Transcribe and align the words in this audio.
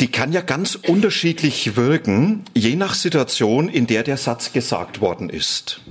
die 0.00 0.10
kann 0.10 0.32
ja 0.32 0.40
ganz 0.40 0.76
unterschiedlich 0.76 1.76
wirken, 1.76 2.44
je 2.54 2.74
nach 2.74 2.94
Situation, 2.94 3.68
in 3.68 3.86
der 3.86 4.02
der 4.02 4.16
Satz 4.16 4.52
gesagt 4.52 5.02
worden 5.02 5.28
ist. 5.28 5.82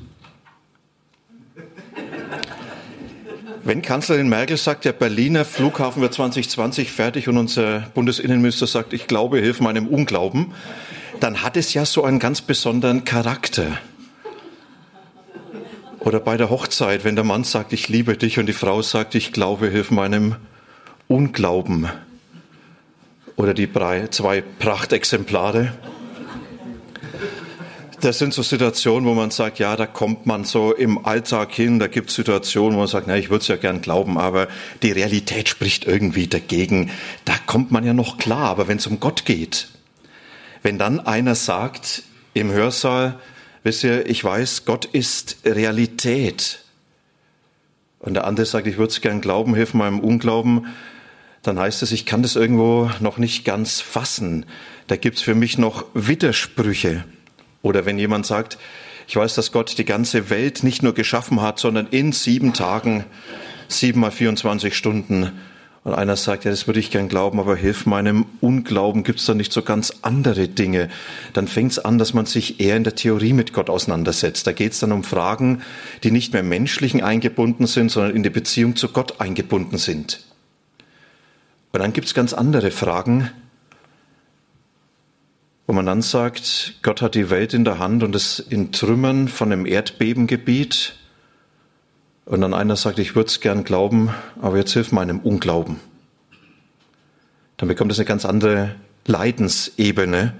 Wenn 3.64 3.84
Kanzlerin 3.84 4.30
Merkel 4.30 4.58
sagt, 4.58 4.86
der 4.86 4.94
Berliner 4.94 5.46
Flughafen 5.46 6.02
wird 6.02 6.14
2020 6.16 6.92
fertig 6.92 7.28
und 7.28 7.38
unser 7.38 7.82
Bundesinnenminister 7.94 8.66
sagt, 8.66 8.94
ich 8.94 9.06
glaube, 9.06 9.40
hilf 9.40 9.60
meinem 9.60 9.88
Unglauben, 9.88 10.54
dann 11.20 11.44
hat 11.44 11.56
es 11.56 11.76
ja 11.76 11.86
so 11.86 12.04
einen 12.04 12.18
ganz 12.18 12.42
besonderen 12.42 13.04
Charakter. 13.04 13.78
Oder 16.00 16.20
bei 16.20 16.36
der 16.36 16.50
Hochzeit, 16.50 17.04
wenn 17.04 17.16
der 17.16 17.26
Mann 17.26 17.44
sagt, 17.44 17.74
ich 17.74 17.90
liebe 17.90 18.18
dich 18.18 18.40
und 18.40 18.48
die 18.48 18.54
Frau 18.54 18.82
sagt, 18.82 19.14
ich 19.14 19.34
glaube, 19.34 19.70
hilf 19.70 19.92
meinem 19.92 20.38
Unglauben 21.08 21.90
oder 23.40 23.54
die 23.54 23.70
zwei 24.12 24.42
Prachtexemplare. 24.42 25.72
Das 28.02 28.20
sind 28.20 28.34
so 28.34 28.42
Situationen, 28.42 29.08
wo 29.08 29.14
man 29.14 29.32
sagt, 29.32 29.60
ja, 29.60 29.78
da 29.78 29.88
kommt 29.88 30.26
man 30.26 30.44
so 30.44 30.74
im 30.74 31.06
Alltag 31.06 31.54
hin, 31.54 31.80
da 31.80 31.88
gibt 31.88 32.10
es 32.10 32.16
Situationen, 32.16 32.76
wo 32.76 32.80
man 32.80 32.90
sagt, 32.90 33.08
na, 33.08 33.16
ich 33.16 33.30
würde 33.30 33.42
es 33.42 33.48
ja 33.48 33.56
gern 33.56 33.80
glauben, 33.80 34.18
aber 34.18 34.50
die 34.84 34.92
Realität 34.92 35.48
spricht 35.48 35.86
irgendwie 35.86 36.28
dagegen. 36.28 36.92
Da 37.24 37.34
kommt 37.46 37.72
man 37.72 37.86
ja 37.86 37.94
noch 37.94 38.18
klar, 38.18 38.50
aber 38.50 38.68
wenn 38.68 38.78
es 38.78 38.88
um 38.88 39.00
Gott 39.00 39.24
geht, 39.24 39.70
wenn 40.62 40.78
dann 40.78 41.00
einer 41.00 41.36
sagt 41.36 42.04
im 42.34 42.52
Hörsaal, 42.52 43.20
wisst 43.64 43.86
ihr, 43.86 44.06
ich 44.06 44.22
weiß, 44.22 44.66
Gott 44.66 44.84
ist 44.84 45.38
Realität, 45.46 46.60
und 48.00 48.16
der 48.16 48.26
andere 48.26 48.46
sagt, 48.46 48.68
ich 48.68 48.78
würde 48.78 48.92
es 48.92 49.02
gern 49.02 49.22
glauben, 49.22 49.56
hilf 49.56 49.74
meinem 49.74 50.00
Unglauben, 50.00 50.68
dann 51.44 51.60
heißt 51.60 51.84
es, 51.84 51.92
ich 51.92 52.06
kann 52.06 52.22
das 52.22 52.36
irgendwo 52.36 52.90
noch 53.00 53.18
nicht 53.18 53.46
ganz 53.46 53.82
fassen. 53.82 54.46
Da 54.88 54.96
gibt's 54.96 55.22
für 55.22 55.36
mich 55.36 55.58
noch 55.58 55.86
Widersprüche. 55.94 57.06
Oder 57.62 57.86
wenn 57.86 57.98
jemand 58.00 58.26
sagt, 58.26 58.58
ich 59.08 59.16
weiß, 59.16 59.36
dass 59.36 59.52
Gott 59.52 59.78
die 59.78 59.86
ganze 59.86 60.30
Welt 60.30 60.64
nicht 60.64 60.84
nur 60.84 60.94
geschaffen 60.94 61.42
hat, 61.42 61.60
sondern 61.60 61.88
in 61.88 62.12
sieben 62.12 62.54
Tagen, 62.54 63.06
sieben 63.68 64.02
mal 64.02 64.12
24 64.12 64.76
Stunden. 64.76 65.32
Und 65.84 65.94
einer 65.94 66.16
sagt, 66.18 66.44
ja, 66.44 66.52
das 66.52 66.68
würde 66.68 66.80
ich 66.80 66.92
gern 66.92 67.08
glauben, 67.08 67.40
aber 67.40 67.56
hilf 67.56 67.86
meinem 67.86 68.26
Unglauben, 68.42 69.04
gibt's 69.04 69.26
da 69.26 69.34
nicht 69.34 69.54
so 69.54 69.62
ganz 69.62 69.94
andere 70.02 70.48
Dinge? 70.48 70.90
Dann 71.34 71.48
fängt's 71.48 71.80
an, 71.80 71.98
dass 71.98 72.14
man 72.14 72.26
sich 72.26 72.60
eher 72.60 72.76
in 72.76 72.84
der 72.84 72.96
Theorie 72.96 73.34
mit 73.34 73.54
Gott 73.54 73.70
auseinandersetzt. 73.70 74.46
Da 74.46 74.52
geht's 74.52 74.80
dann 74.80 74.92
um 74.92 75.04
Fragen, 75.04 75.64
die 76.04 76.12
nicht 76.12 76.34
mehr 76.34 76.44
menschlichen 76.44 77.02
eingebunden 77.02 77.66
sind, 77.66 77.90
sondern 77.90 78.16
in 78.16 78.24
die 78.24 78.30
Beziehung 78.30 78.76
zu 78.76 78.90
Gott 78.90 79.22
eingebunden 79.22 79.78
sind. 79.78 80.20
Und 81.72 81.80
dann 81.82 81.94
gibt 81.94 82.08
es 82.08 82.14
ganz 82.14 82.34
andere 82.34 82.72
Fragen, 82.72 83.30
wo 85.68 85.74
man 85.74 85.86
dann 85.86 86.02
sagt, 86.02 86.80
Gott 86.82 87.02
hat 87.04 87.14
die 87.14 87.30
Welt 87.30 87.54
in 87.54 87.64
der 87.64 87.78
Hand 87.78 88.02
und 88.02 88.16
es 88.16 88.40
in 88.40 88.72
Trümmern 88.72 89.28
von 89.28 89.52
einem 89.52 89.68
Erdbebengebiet. 89.68 90.96
Und 92.26 92.42
dann 92.42 92.56
einer 92.56 92.76
sagt, 92.76 92.98
ich 92.98 93.16
würde 93.16 93.28
es 93.28 93.40
gern 93.40 93.64
glauben, 93.64 94.10
aber 94.42 94.58
jetzt 94.58 94.74
hilf 94.74 94.92
meinem 94.92 95.20
Unglauben. 95.20 95.80
Dann 97.58 97.70
bekommt 97.70 97.92
es 97.92 98.00
eine 98.00 98.06
ganz 98.06 98.26
andere 98.26 98.76
Leidensebene. 99.06 100.34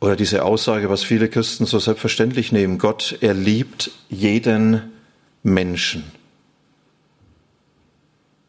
Oder 0.00 0.16
diese 0.16 0.44
Aussage, 0.44 0.88
was 0.88 1.02
viele 1.02 1.28
Christen 1.28 1.66
so 1.66 1.78
selbstverständlich 1.78 2.52
nehmen, 2.52 2.78
Gott, 2.78 3.18
er 3.20 3.34
liebt 3.34 3.90
jeden 4.08 4.92
Menschen. 5.42 6.04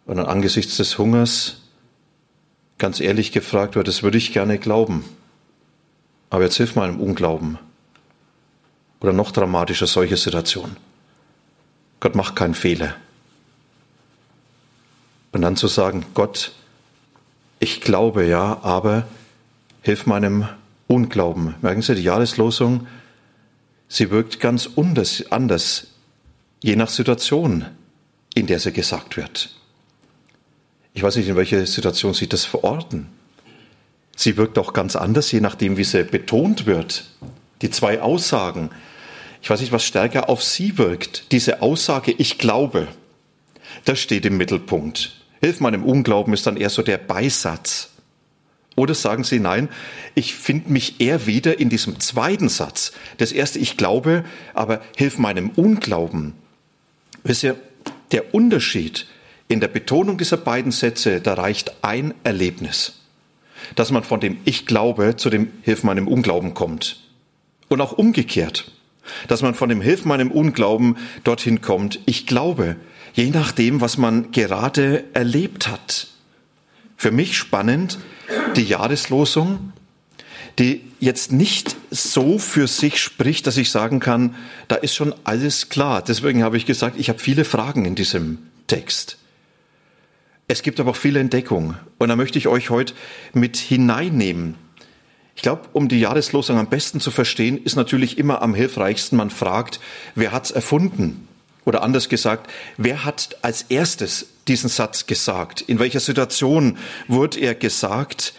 Und 0.09 0.17
dann 0.17 0.25
angesichts 0.25 0.77
des 0.77 0.97
Hungers 0.97 1.57
ganz 2.79 2.99
ehrlich 2.99 3.31
gefragt 3.31 3.75
wird, 3.75 3.87
das 3.87 4.01
würde 4.01 4.17
ich 4.17 4.33
gerne 4.33 4.57
glauben. 4.57 5.05
Aber 6.31 6.43
jetzt 6.43 6.57
hilf 6.57 6.75
im 6.75 6.99
Unglauben. 6.99 7.59
Oder 9.01 9.13
noch 9.13 9.29
dramatischer 9.29 9.85
solche 9.85 10.17
Situation. 10.17 10.77
Gott 11.99 12.15
macht 12.15 12.35
keinen 12.35 12.55
Fehler. 12.55 12.95
Und 15.31 15.43
dann 15.43 15.55
zu 15.55 15.67
sagen, 15.67 16.03
Gott, 16.15 16.53
ich 17.59 17.79
glaube 17.79 18.25
ja, 18.25 18.63
aber 18.63 19.07
hilf 19.83 20.07
meinem 20.07 20.49
Unglauben. 20.87 21.53
Merken 21.61 21.83
Sie, 21.83 21.93
die 21.93 22.01
Jahreslosung, 22.01 22.87
sie 23.87 24.09
wirkt 24.09 24.39
ganz 24.39 24.71
anders, 24.75 25.87
je 26.63 26.75
nach 26.75 26.89
Situation, 26.89 27.67
in 28.33 28.47
der 28.47 28.59
sie 28.59 28.73
gesagt 28.73 29.15
wird. 29.15 29.58
Ich 30.93 31.03
weiß 31.03 31.15
nicht, 31.15 31.27
in 31.27 31.35
welcher 31.35 31.65
Situation 31.65 32.13
Sie 32.13 32.27
das 32.27 32.45
verorten. 32.45 33.07
Sie 34.19 34.35
wirkt 34.35 34.57
auch 34.57 34.73
ganz 34.73 34.97
anders, 34.97 35.31
je 35.31 35.39
nachdem, 35.39 35.77
wie 35.77 35.85
sie 35.85 36.03
betont 36.03 36.65
wird. 36.65 37.05
Die 37.61 37.69
zwei 37.69 38.01
Aussagen. 38.01 38.69
Ich 39.41 39.49
weiß 39.49 39.61
nicht, 39.61 39.71
was 39.71 39.85
stärker 39.85 40.27
auf 40.27 40.43
Sie 40.43 40.77
wirkt. 40.77 41.31
Diese 41.31 41.61
Aussage, 41.61 42.11
ich 42.11 42.37
glaube, 42.37 42.89
das 43.85 43.99
steht 43.99 44.25
im 44.25 44.35
Mittelpunkt. 44.35 45.13
Hilf 45.39 45.61
meinem 45.61 45.85
Unglauben 45.85 46.33
ist 46.33 46.45
dann 46.45 46.57
eher 46.57 46.69
so 46.69 46.81
der 46.81 46.97
Beisatz. 46.97 47.91
Oder 48.75 48.93
sagen 48.93 49.23
Sie, 49.23 49.39
nein, 49.39 49.69
ich 50.15 50.35
finde 50.35 50.73
mich 50.73 50.99
eher 50.99 51.25
wieder 51.25 51.57
in 51.57 51.69
diesem 51.69 52.01
zweiten 52.01 52.49
Satz. 52.49 52.91
Das 53.19 53.31
erste, 53.31 53.59
ich 53.59 53.77
glaube, 53.77 54.25
aber 54.53 54.81
hilf 54.97 55.17
meinem 55.17 55.49
Unglauben. 55.51 56.33
Wisst 57.23 57.43
ihr, 57.43 57.55
der 58.11 58.33
Unterschied 58.33 59.07
in 59.49 59.59
der 59.59 59.67
Betonung 59.67 60.17
dieser 60.17 60.37
beiden 60.37 60.71
Sätze, 60.71 61.19
da 61.19 61.33
reicht 61.33 61.83
ein 61.83 62.13
Erlebnis, 62.23 63.01
dass 63.75 63.91
man 63.91 64.03
von 64.03 64.21
dem 64.21 64.37
Ich 64.45 64.65
glaube 64.65 65.17
zu 65.17 65.29
dem 65.29 65.51
Hilf 65.63 65.83
meinem 65.83 66.07
Unglauben 66.07 66.53
kommt. 66.53 67.01
Und 67.67 67.81
auch 67.81 67.91
umgekehrt, 67.91 68.71
dass 69.27 69.41
man 69.41 69.55
von 69.55 69.67
dem 69.67 69.81
Hilf 69.81 70.05
meinem 70.05 70.31
Unglauben 70.31 70.97
dorthin 71.23 71.61
kommt, 71.61 71.99
ich 72.05 72.27
glaube, 72.27 72.77
je 73.13 73.31
nachdem, 73.31 73.81
was 73.81 73.97
man 73.97 74.31
gerade 74.31 75.03
erlebt 75.13 75.67
hat. 75.67 76.07
Für 76.95 77.11
mich 77.11 77.35
spannend 77.35 77.97
die 78.55 78.63
Jahreslosung, 78.63 79.73
die 80.59 80.81
jetzt 80.99 81.31
nicht 81.31 81.75
so 81.89 82.37
für 82.37 82.67
sich 82.67 83.01
spricht, 83.01 83.47
dass 83.47 83.57
ich 83.57 83.71
sagen 83.71 83.99
kann, 83.99 84.35
da 84.67 84.75
ist 84.75 84.93
schon 84.93 85.15
alles 85.23 85.69
klar. 85.69 86.03
Deswegen 86.03 86.43
habe 86.43 86.57
ich 86.57 86.67
gesagt, 86.67 86.99
ich 86.99 87.09
habe 87.09 87.17
viele 87.17 87.45
Fragen 87.45 87.85
in 87.85 87.95
diesem 87.95 88.39
Text. 88.67 89.18
Es 90.51 90.63
gibt 90.63 90.79
aber 90.79 90.89
auch 90.91 90.95
viele 90.95 91.19
Entdeckungen. 91.19 91.77
Und 91.99 92.09
da 92.09 92.15
möchte 92.15 92.39
ich 92.39 92.47
euch 92.47 92.71
heute 92.71 92.95
mit 93.33 93.55
hineinnehmen. 93.55 94.55
Ich 95.35 95.43
glaube, 95.43 95.69
um 95.73 95.87
die 95.87 95.99
Jahreslosung 95.99 96.57
am 96.57 96.67
besten 96.67 96.99
zu 96.99 97.11
verstehen, 97.11 97.63
ist 97.63 97.75
natürlich 97.75 98.17
immer 98.17 98.41
am 98.41 98.55
hilfreichsten, 98.55 99.15
man 99.15 99.29
fragt, 99.29 99.79
wer 100.15 100.31
hat's 100.31 100.49
erfunden? 100.49 101.27
Oder 101.65 101.83
anders 101.83 102.09
gesagt, 102.09 102.49
wer 102.77 103.05
hat 103.05 103.37
als 103.43 103.61
erstes 103.69 104.25
diesen 104.47 104.69
Satz 104.69 105.05
gesagt? 105.05 105.61
In 105.61 105.77
welcher 105.77 105.99
Situation 105.99 106.79
wurde 107.07 107.39
er 107.41 107.53
gesagt? 107.53 108.33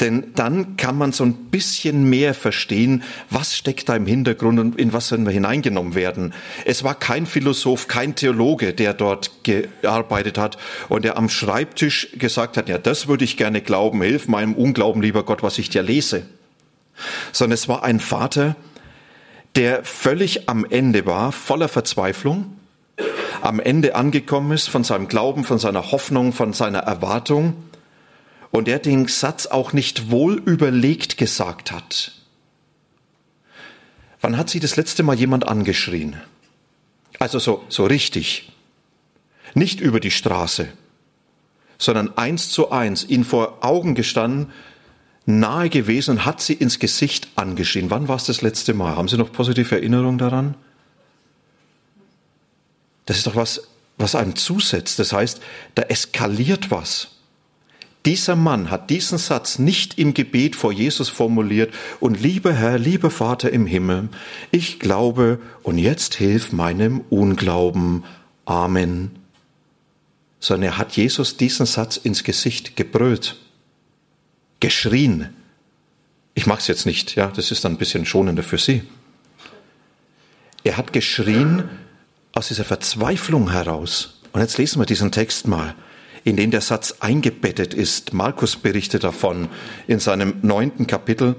Denn 0.00 0.32
dann 0.34 0.76
kann 0.76 0.98
man 0.98 1.12
so 1.12 1.24
ein 1.24 1.34
bisschen 1.50 2.08
mehr 2.10 2.34
verstehen, 2.34 3.02
was 3.30 3.56
steckt 3.56 3.88
da 3.88 3.96
im 3.96 4.06
Hintergrund 4.06 4.58
und 4.58 4.78
in 4.78 4.92
was 4.92 5.12
wir 5.12 5.30
hineingenommen 5.30 5.94
werden. 5.94 6.34
Es 6.64 6.82
war 6.82 6.94
kein 6.94 7.26
Philosoph, 7.26 7.86
kein 7.86 8.16
Theologe, 8.16 8.74
der 8.74 8.94
dort 8.94 9.44
gearbeitet 9.44 10.38
hat 10.38 10.58
und 10.88 11.04
der 11.04 11.16
am 11.16 11.28
Schreibtisch 11.28 12.08
gesagt 12.18 12.56
hat, 12.56 12.68
ja, 12.68 12.78
das 12.78 13.06
würde 13.06 13.24
ich 13.24 13.36
gerne 13.36 13.60
glauben, 13.60 14.02
hilf 14.02 14.26
meinem 14.26 14.54
Unglauben, 14.54 15.00
lieber 15.00 15.24
Gott, 15.24 15.42
was 15.42 15.58
ich 15.58 15.70
dir 15.70 15.82
lese. 15.82 16.24
Sondern 17.32 17.54
es 17.54 17.68
war 17.68 17.84
ein 17.84 18.00
Vater, 18.00 18.56
der 19.54 19.84
völlig 19.84 20.48
am 20.48 20.64
Ende 20.64 21.06
war, 21.06 21.30
voller 21.30 21.68
Verzweiflung, 21.68 22.56
am 23.42 23.60
Ende 23.60 23.94
angekommen 23.94 24.52
ist 24.52 24.68
von 24.68 24.84
seinem 24.84 25.06
Glauben, 25.06 25.44
von 25.44 25.58
seiner 25.58 25.92
Hoffnung, 25.92 26.32
von 26.32 26.52
seiner 26.52 26.80
Erwartung 26.80 27.54
und 28.54 28.68
er 28.68 28.78
den 28.78 29.08
Satz 29.08 29.46
auch 29.46 29.72
nicht 29.72 30.12
wohl 30.12 30.34
überlegt 30.36 31.18
gesagt 31.18 31.72
hat. 31.72 32.12
Wann 34.20 34.36
hat 34.36 34.48
sie 34.48 34.60
das 34.60 34.76
letzte 34.76 35.02
Mal 35.02 35.16
jemand 35.18 35.48
angeschrien? 35.48 36.14
Also 37.18 37.40
so, 37.40 37.64
so 37.68 37.84
richtig. 37.84 38.52
Nicht 39.54 39.80
über 39.80 39.98
die 39.98 40.12
Straße. 40.12 40.68
sondern 41.78 42.16
eins 42.16 42.48
zu 42.50 42.70
eins, 42.70 43.04
ihn 43.04 43.24
vor 43.24 43.64
Augen 43.64 43.96
gestanden, 43.96 44.52
nahe 45.26 45.68
gewesen 45.68 46.12
und 46.12 46.24
hat 46.24 46.40
sie 46.40 46.54
ins 46.54 46.78
Gesicht 46.78 47.26
angeschrien. 47.34 47.90
Wann 47.90 48.06
war 48.06 48.16
es 48.16 48.24
das 48.24 48.40
letzte 48.40 48.72
Mal? 48.72 48.94
Haben 48.94 49.08
Sie 49.08 49.16
noch 49.16 49.32
positive 49.32 49.74
Erinnerungen 49.74 50.18
daran? 50.18 50.54
Das 53.06 53.16
ist 53.16 53.26
doch 53.26 53.34
was, 53.34 53.68
was 53.98 54.14
einem 54.14 54.36
zusetzt. 54.36 55.00
Das 55.00 55.12
heißt, 55.12 55.42
da 55.74 55.82
eskaliert 55.82 56.70
was. 56.70 57.13
Dieser 58.06 58.36
Mann 58.36 58.70
hat 58.70 58.90
diesen 58.90 59.16
Satz 59.16 59.58
nicht 59.58 59.98
im 59.98 60.12
Gebet 60.12 60.56
vor 60.56 60.72
Jesus 60.72 61.08
formuliert 61.08 61.72
und 62.00 62.20
lieber 62.20 62.52
Herr, 62.52 62.78
lieber 62.78 63.10
Vater 63.10 63.50
im 63.50 63.66
Himmel, 63.66 64.10
ich 64.50 64.78
glaube 64.78 65.40
und 65.62 65.78
jetzt 65.78 66.14
hilf 66.14 66.52
meinem 66.52 67.00
Unglauben. 67.08 68.04
Amen. 68.44 69.10
Sondern 70.38 70.72
er 70.72 70.78
hat 70.78 70.92
Jesus 70.92 71.38
diesen 71.38 71.64
Satz 71.64 71.96
ins 71.96 72.24
Gesicht 72.24 72.76
gebrüllt, 72.76 73.36
geschrien. 74.60 75.30
Ich 76.34 76.44
mache 76.44 76.58
es 76.58 76.66
jetzt 76.66 76.84
nicht, 76.84 77.14
ja, 77.14 77.28
das 77.28 77.50
ist 77.50 77.64
dann 77.64 77.72
ein 77.72 77.78
bisschen 77.78 78.04
schonender 78.04 78.42
für 78.42 78.58
Sie. 78.58 78.82
Er 80.62 80.76
hat 80.76 80.92
geschrien 80.92 81.70
aus 82.32 82.48
dieser 82.48 82.64
Verzweiflung 82.64 83.50
heraus. 83.50 84.20
Und 84.32 84.42
jetzt 84.42 84.58
lesen 84.58 84.80
wir 84.80 84.86
diesen 84.86 85.12
Text 85.12 85.46
mal 85.46 85.74
in 86.24 86.36
den 86.36 86.50
der 86.50 86.62
Satz 86.62 86.96
eingebettet 87.00 87.74
ist. 87.74 88.14
Markus 88.14 88.56
berichtet 88.56 89.04
davon 89.04 89.48
in 89.86 90.00
seinem 90.00 90.34
neunten 90.42 90.86
Kapitel. 90.86 91.36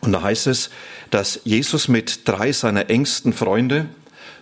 Und 0.00 0.12
da 0.12 0.22
heißt 0.22 0.46
es, 0.46 0.70
dass 1.10 1.40
Jesus 1.44 1.88
mit 1.88 2.26
drei 2.26 2.52
seiner 2.52 2.88
engsten 2.88 3.32
Freunde 3.32 3.86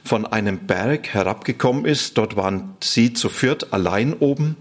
von 0.05 0.27
einem 0.27 0.59
Berg 0.67 1.09
herabgekommen 1.09 1.87
ist. 1.87 2.19
Dort 2.19 2.37
waren 2.37 2.77
sie 2.83 3.15
zu 3.15 3.29
viert 3.31 3.73
allein 3.73 4.15
oben. 4.15 4.57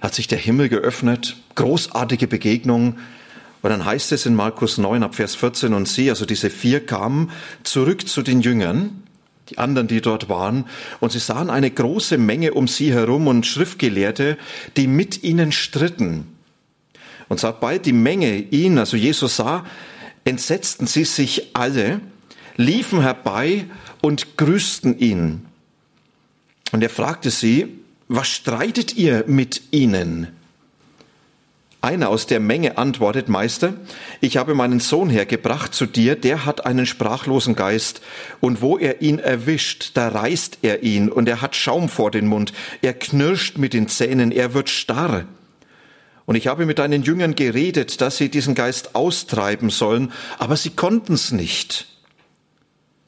Hat 0.00 0.14
sich 0.14 0.28
der 0.28 0.38
Himmel 0.38 0.68
geöffnet. 0.68 1.36
Großartige 1.54 2.26
Begegnung. 2.26 2.98
Und 3.62 3.70
dann 3.70 3.86
heißt 3.86 4.12
es 4.12 4.26
in 4.26 4.34
Markus 4.34 4.76
9 4.76 5.02
ab 5.02 5.14
Vers 5.14 5.34
14 5.34 5.72
und 5.72 5.88
sie, 5.88 6.10
also 6.10 6.26
diese 6.26 6.50
vier 6.50 6.84
kamen 6.84 7.30
zurück 7.62 8.06
zu 8.06 8.20
den 8.20 8.42
Jüngern 8.42 9.03
die 9.50 9.58
anderen, 9.58 9.88
die 9.88 10.00
dort 10.00 10.28
waren, 10.28 10.66
und 11.00 11.12
sie 11.12 11.18
sahen 11.18 11.50
eine 11.50 11.70
große 11.70 12.18
Menge 12.18 12.54
um 12.54 12.68
sie 12.68 12.92
herum 12.92 13.26
und 13.26 13.46
Schriftgelehrte, 13.46 14.38
die 14.76 14.86
mit 14.86 15.22
ihnen 15.22 15.52
stritten. 15.52 16.26
Und 17.28 17.40
sobald 17.40 17.86
die 17.86 17.92
Menge 17.92 18.36
ihn, 18.36 18.78
also 18.78 18.96
Jesus 18.96 19.36
sah, 19.36 19.64
entsetzten 20.24 20.86
sie 20.86 21.04
sich 21.04 21.50
alle, 21.54 22.00
liefen 22.56 23.02
herbei 23.02 23.66
und 24.00 24.36
grüßten 24.36 24.98
ihn. 24.98 25.46
Und 26.72 26.82
er 26.82 26.90
fragte 26.90 27.30
sie, 27.30 27.78
was 28.08 28.28
streitet 28.28 28.94
ihr 28.96 29.24
mit 29.26 29.62
ihnen? 29.70 30.28
Einer 31.84 32.08
aus 32.08 32.26
der 32.26 32.40
Menge 32.40 32.78
antwortet, 32.78 33.28
Meister, 33.28 33.74
ich 34.22 34.38
habe 34.38 34.54
meinen 34.54 34.80
Sohn 34.80 35.10
hergebracht 35.10 35.74
zu 35.74 35.84
dir, 35.84 36.16
der 36.16 36.46
hat 36.46 36.64
einen 36.64 36.86
sprachlosen 36.86 37.56
Geist, 37.56 38.00
und 38.40 38.62
wo 38.62 38.78
er 38.78 39.02
ihn 39.02 39.18
erwischt, 39.18 39.90
da 39.92 40.08
reißt 40.08 40.60
er 40.62 40.82
ihn, 40.82 41.10
und 41.10 41.28
er 41.28 41.42
hat 41.42 41.54
Schaum 41.54 41.90
vor 41.90 42.10
den 42.10 42.26
Mund, 42.26 42.54
er 42.80 42.94
knirscht 42.94 43.58
mit 43.58 43.74
den 43.74 43.86
Zähnen, 43.86 44.32
er 44.32 44.54
wird 44.54 44.70
starr. 44.70 45.26
Und 46.24 46.36
ich 46.36 46.46
habe 46.46 46.64
mit 46.64 46.78
deinen 46.78 47.02
Jüngern 47.02 47.34
geredet, 47.34 48.00
dass 48.00 48.16
sie 48.16 48.30
diesen 48.30 48.54
Geist 48.54 48.94
austreiben 48.94 49.68
sollen, 49.68 50.10
aber 50.38 50.56
sie 50.56 50.70
konnten's 50.70 51.32
nicht. 51.32 51.86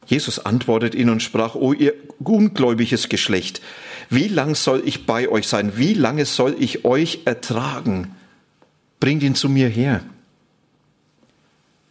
Jesus 0.05 0.39
antwortet 0.39 0.95
ihnen 0.95 1.09
und 1.09 1.23
sprach, 1.23 1.55
O 1.55 1.73
ihr 1.73 1.95
ungläubiges 2.19 3.09
Geschlecht, 3.09 3.63
wie 4.11 4.29
lang 4.29 4.55
soll 4.55 4.83
ich 4.85 5.07
bei 5.07 5.31
euch 5.31 5.49
sein? 5.49 5.79
Wie 5.79 5.95
lange 5.95 6.27
soll 6.27 6.57
ich 6.59 6.85
euch 6.85 7.21
ertragen? 7.25 8.16
Bringt 9.01 9.23
ihn 9.23 9.35
zu 9.35 9.49
mir 9.49 9.69
her. 9.69 10.03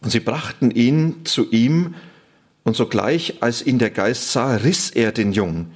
Und 0.00 0.10
sie 0.10 0.20
brachten 0.20 0.70
ihn 0.70 1.24
zu 1.24 1.50
ihm, 1.50 1.94
und 2.66 2.74
sogleich, 2.74 3.42
als 3.42 3.64
ihn 3.64 3.78
der 3.78 3.90
Geist 3.90 4.32
sah, 4.32 4.56
riss 4.56 4.90
er 4.90 5.12
den 5.12 5.32
Jungen. 5.32 5.72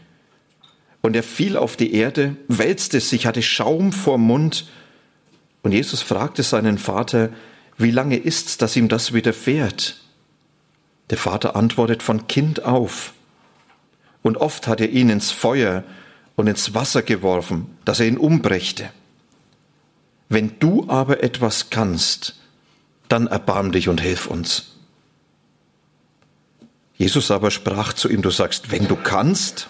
Und 1.02 1.14
er 1.14 1.22
fiel 1.22 1.56
auf 1.56 1.76
die 1.76 1.94
Erde, 1.94 2.36
wälzte 2.48 2.98
sich, 2.98 3.26
hatte 3.26 3.42
Schaum 3.42 3.92
vor 3.92 4.18
Mund. 4.18 4.68
Und 5.62 5.70
Jesus 5.70 6.02
fragte 6.02 6.42
seinen 6.42 6.78
Vater, 6.78 7.30
wie 7.78 7.92
lange 7.92 8.16
ist's, 8.16 8.58
dass 8.58 8.74
ihm 8.74 8.88
das 8.88 9.12
widerfährt? 9.12 10.00
Der 11.10 11.16
Vater 11.16 11.54
antwortet 11.54 12.02
von 12.02 12.26
Kind 12.26 12.64
auf. 12.64 13.14
Und 14.22 14.36
oft 14.36 14.66
hat 14.66 14.80
er 14.80 14.90
ihn 14.90 15.10
ins 15.10 15.30
Feuer 15.30 15.84
und 16.34 16.48
ins 16.48 16.74
Wasser 16.74 17.02
geworfen, 17.02 17.66
dass 17.84 18.00
er 18.00 18.06
ihn 18.06 18.18
umbrächte. 18.18 18.90
Wenn 20.30 20.58
du 20.60 20.88
aber 20.88 21.24
etwas 21.24 21.70
kannst, 21.70 22.36
dann 23.08 23.26
erbarm 23.26 23.72
dich 23.72 23.88
und 23.88 24.00
hilf 24.00 24.28
uns. 24.28 24.76
Jesus 26.96 27.32
aber 27.32 27.50
sprach 27.50 27.92
zu 27.92 28.08
ihm, 28.08 28.22
du 28.22 28.30
sagst, 28.30 28.70
wenn 28.70 28.86
du 28.86 28.94
kannst, 28.94 29.68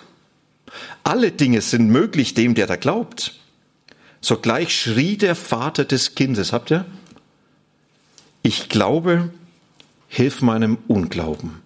alle 1.03 1.33
Dinge 1.33 1.62
sind 1.62 1.89
möglich 1.89 2.35
dem, 2.35 2.55
der 2.55 2.67
da 2.67 2.77
glaubt. 2.77 3.41
Sogleich 4.21 4.79
schrie 4.79 5.17
der 5.17 5.35
Vater 5.35 5.87
des 5.87 6.15
Kindes, 6.15 6.53
habt 6.53 6.71
ihr? 6.71 6.85
Ich 8.43 8.69
glaube, 8.69 9.31
hilf 10.09 10.43
meinem 10.43 10.77
Unglauben. 10.89 11.63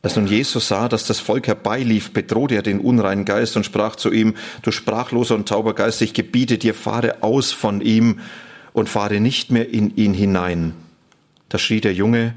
Als 0.00 0.14
nun 0.14 0.28
Jesus 0.28 0.68
sah, 0.68 0.88
dass 0.88 1.06
das 1.06 1.18
Volk 1.18 1.48
herbeilief, 1.48 2.12
bedrohte 2.12 2.54
er 2.54 2.62
den 2.62 2.80
unreinen 2.80 3.24
Geist 3.24 3.56
und 3.56 3.64
sprach 3.64 3.96
zu 3.96 4.12
ihm, 4.12 4.34
du 4.62 4.70
sprachloser 4.70 5.34
und 5.34 5.48
tauber 5.48 5.74
Geist, 5.74 6.00
ich 6.02 6.14
gebiete 6.14 6.56
dir, 6.56 6.74
fahre 6.74 7.22
aus 7.22 7.50
von 7.50 7.80
ihm 7.80 8.20
und 8.72 8.88
fahre 8.88 9.18
nicht 9.18 9.50
mehr 9.50 9.68
in 9.68 9.96
ihn 9.96 10.14
hinein. 10.14 10.74
Da 11.48 11.58
schrie 11.58 11.80
der 11.80 11.94
Junge, 11.94 12.34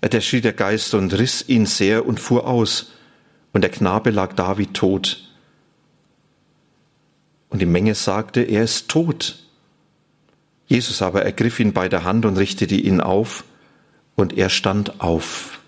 äh, 0.00 0.08
der 0.08 0.22
schrie 0.22 0.40
der 0.40 0.54
Geist 0.54 0.94
und 0.94 1.12
riss 1.18 1.46
ihn 1.46 1.66
sehr 1.66 2.06
und 2.06 2.18
fuhr 2.18 2.46
aus, 2.46 2.92
und 3.52 3.62
der 3.62 3.70
Knabe 3.70 4.10
lag 4.10 4.32
da 4.34 4.56
wie 4.58 4.68
tot. 4.68 5.28
Und 7.50 7.60
die 7.60 7.66
Menge 7.66 7.96
sagte, 7.96 8.42
er 8.42 8.62
ist 8.62 8.88
tot. 8.88 9.40
Jesus 10.66 11.02
aber 11.02 11.24
ergriff 11.24 11.58
ihn 11.58 11.72
bei 11.72 11.88
der 11.88 12.04
Hand 12.04 12.24
und 12.24 12.38
richtete 12.38 12.76
ihn 12.76 13.00
auf, 13.00 13.44
und 14.14 14.38
er 14.38 14.48
stand 14.48 15.00
auf 15.00 15.59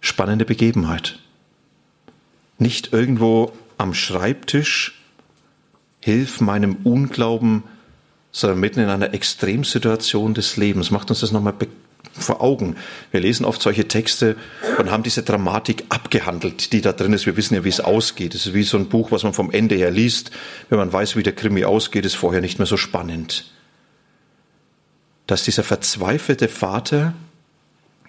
spannende 0.00 0.44
Begebenheit. 0.44 1.18
Nicht 2.58 2.92
irgendwo 2.92 3.52
am 3.76 3.94
Schreibtisch, 3.94 5.00
hilf 6.00 6.40
meinem 6.40 6.76
Unglauben, 6.84 7.62
sondern 8.32 8.60
mitten 8.60 8.80
in 8.80 8.88
einer 8.88 9.14
Extremsituation 9.14 10.34
des 10.34 10.56
Lebens. 10.56 10.90
Macht 10.90 11.10
uns 11.10 11.20
das 11.20 11.32
nochmal 11.32 11.54
vor 12.12 12.40
Augen. 12.40 12.76
Wir 13.10 13.20
lesen 13.20 13.44
oft 13.44 13.62
solche 13.62 13.88
Texte 13.88 14.36
und 14.78 14.90
haben 14.90 15.02
diese 15.02 15.22
Dramatik 15.22 15.84
abgehandelt, 15.88 16.72
die 16.72 16.80
da 16.80 16.92
drin 16.92 17.12
ist. 17.12 17.26
Wir 17.26 17.36
wissen 17.36 17.54
ja, 17.54 17.64
wie 17.64 17.68
es 17.68 17.80
ausgeht. 17.80 18.34
Es 18.34 18.46
ist 18.46 18.54
wie 18.54 18.62
so 18.62 18.76
ein 18.76 18.88
Buch, 18.88 19.10
was 19.10 19.22
man 19.22 19.32
vom 19.32 19.50
Ende 19.50 19.76
her 19.76 19.90
liest. 19.90 20.30
Wenn 20.68 20.78
man 20.78 20.92
weiß, 20.92 21.16
wie 21.16 21.22
der 21.22 21.34
Krimi 21.34 21.64
ausgeht, 21.64 22.04
ist 22.04 22.16
vorher 22.16 22.40
nicht 22.40 22.58
mehr 22.58 22.66
so 22.66 22.76
spannend. 22.76 23.52
Dass 25.26 25.44
dieser 25.44 25.62
verzweifelte 25.62 26.48
Vater 26.48 27.14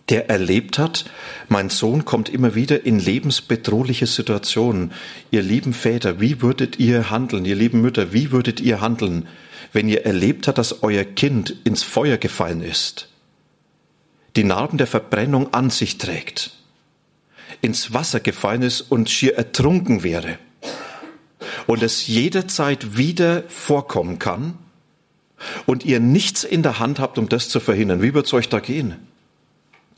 der 0.10 0.30
erlebt 0.30 0.80
hat, 0.80 1.06
mein 1.48 1.70
Sohn 1.70 2.06
kommt 2.06 2.30
immer 2.30 2.56
wieder 2.56 2.86
in 2.86 3.00
lebensbedrohliche 3.00 4.08
Situationen. 4.08 4.92
Ihr 5.32 5.44
lieben 5.44 5.74
Väter, 5.74 6.20
wie 6.20 6.42
würdet 6.42 6.80
ihr 6.80 7.10
handeln? 7.10 7.46
Ihr 7.46 7.56
lieben 7.56 7.82
Mütter, 7.82 8.12
wie 8.12 8.32
würdet 8.32 8.60
ihr 8.60 8.82
handeln, 8.82 9.28
wenn 9.72 9.88
ihr 9.88 10.06
erlebt 10.06 10.48
habt, 10.48 10.58
dass 10.58 10.84
euer 10.84 11.04
Kind 11.04 11.56
ins 11.64 11.84
Feuer 11.84 12.18
gefallen 12.18 12.62
ist, 12.62 13.10
die 14.36 14.44
Narben 14.44 14.78
der 14.78 14.88
Verbrennung 14.88 15.54
an 15.54 15.70
sich 15.70 15.98
trägt, 15.98 16.52
ins 17.62 17.94
Wasser 17.94 18.20
gefallen 18.20 18.64
ist 18.64 18.82
und 18.82 19.10
schier 19.10 19.38
ertrunken 19.38 20.02
wäre 20.04 20.40
und 21.68 21.84
es 21.84 22.08
jederzeit 22.08 22.98
wieder 22.98 23.44
vorkommen 23.48 24.18
kann 24.18 24.58
und 25.66 25.86
ihr 25.86 26.00
nichts 26.00 26.44
in 26.44 26.64
der 26.64 26.80
Hand 26.80 27.00
habt, 27.00 27.18
um 27.18 27.30
das 27.30 27.50
zu 27.50 27.60
verhindern? 27.60 28.02
Wie 28.02 28.14
wird's 28.14 28.34
euch 28.34 28.50
da 28.50 28.60
gehen? 28.60 28.96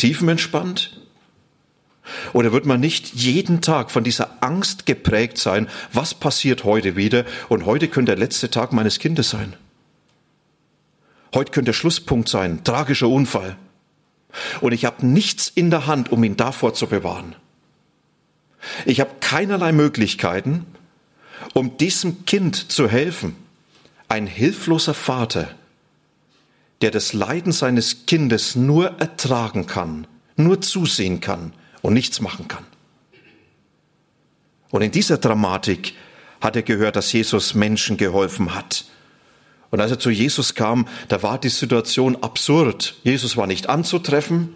Tiefenentspannt? 0.01 0.99
Oder 2.33 2.51
wird 2.51 2.65
man 2.65 2.79
nicht 2.79 3.13
jeden 3.13 3.61
Tag 3.61 3.91
von 3.91 4.03
dieser 4.03 4.43
Angst 4.43 4.85
geprägt 4.85 5.37
sein, 5.37 5.69
was 5.93 6.15
passiert 6.15 6.63
heute 6.63 6.95
wieder 6.95 7.25
und 7.49 7.65
heute 7.65 7.87
könnte 7.87 8.11
der 8.11 8.19
letzte 8.19 8.49
Tag 8.49 8.73
meines 8.73 8.97
Kindes 8.97 9.29
sein? 9.29 9.53
Heute 11.33 11.51
könnte 11.51 11.69
der 11.69 11.73
Schlusspunkt 11.73 12.27
sein, 12.27 12.63
tragischer 12.63 13.07
Unfall. 13.07 13.55
Und 14.59 14.71
ich 14.71 14.85
habe 14.85 15.05
nichts 15.05 15.51
in 15.53 15.69
der 15.69 15.85
Hand, 15.85 16.11
um 16.11 16.23
ihn 16.23 16.35
davor 16.35 16.73
zu 16.73 16.87
bewahren. 16.87 17.35
Ich 18.85 18.99
habe 18.99 19.11
keinerlei 19.19 19.71
Möglichkeiten, 19.71 20.65
um 21.53 21.77
diesem 21.77 22.25
Kind 22.25 22.71
zu 22.71 22.89
helfen. 22.89 23.35
Ein 24.09 24.27
hilfloser 24.27 24.93
Vater 24.93 25.49
der 26.81 26.91
das 26.91 27.13
Leiden 27.13 27.51
seines 27.51 28.05
Kindes 28.05 28.55
nur 28.55 28.99
ertragen 28.99 29.67
kann, 29.67 30.07
nur 30.35 30.61
zusehen 30.61 31.21
kann 31.21 31.53
und 31.81 31.93
nichts 31.93 32.21
machen 32.21 32.47
kann. 32.47 32.65
Und 34.71 34.81
in 34.81 34.91
dieser 34.91 35.17
Dramatik 35.17 35.93
hat 36.39 36.55
er 36.55 36.63
gehört, 36.63 36.95
dass 36.95 37.11
Jesus 37.11 37.53
Menschen 37.53 37.97
geholfen 37.97 38.55
hat. 38.55 38.85
Und 39.69 39.79
als 39.79 39.91
er 39.91 39.99
zu 39.99 40.09
Jesus 40.09 40.55
kam, 40.55 40.87
da 41.07 41.23
war 41.23 41.37
die 41.39 41.49
Situation 41.49 42.17
absurd. 42.21 42.95
Jesus 43.03 43.37
war 43.37 43.47
nicht 43.47 43.69
anzutreffen, 43.69 44.55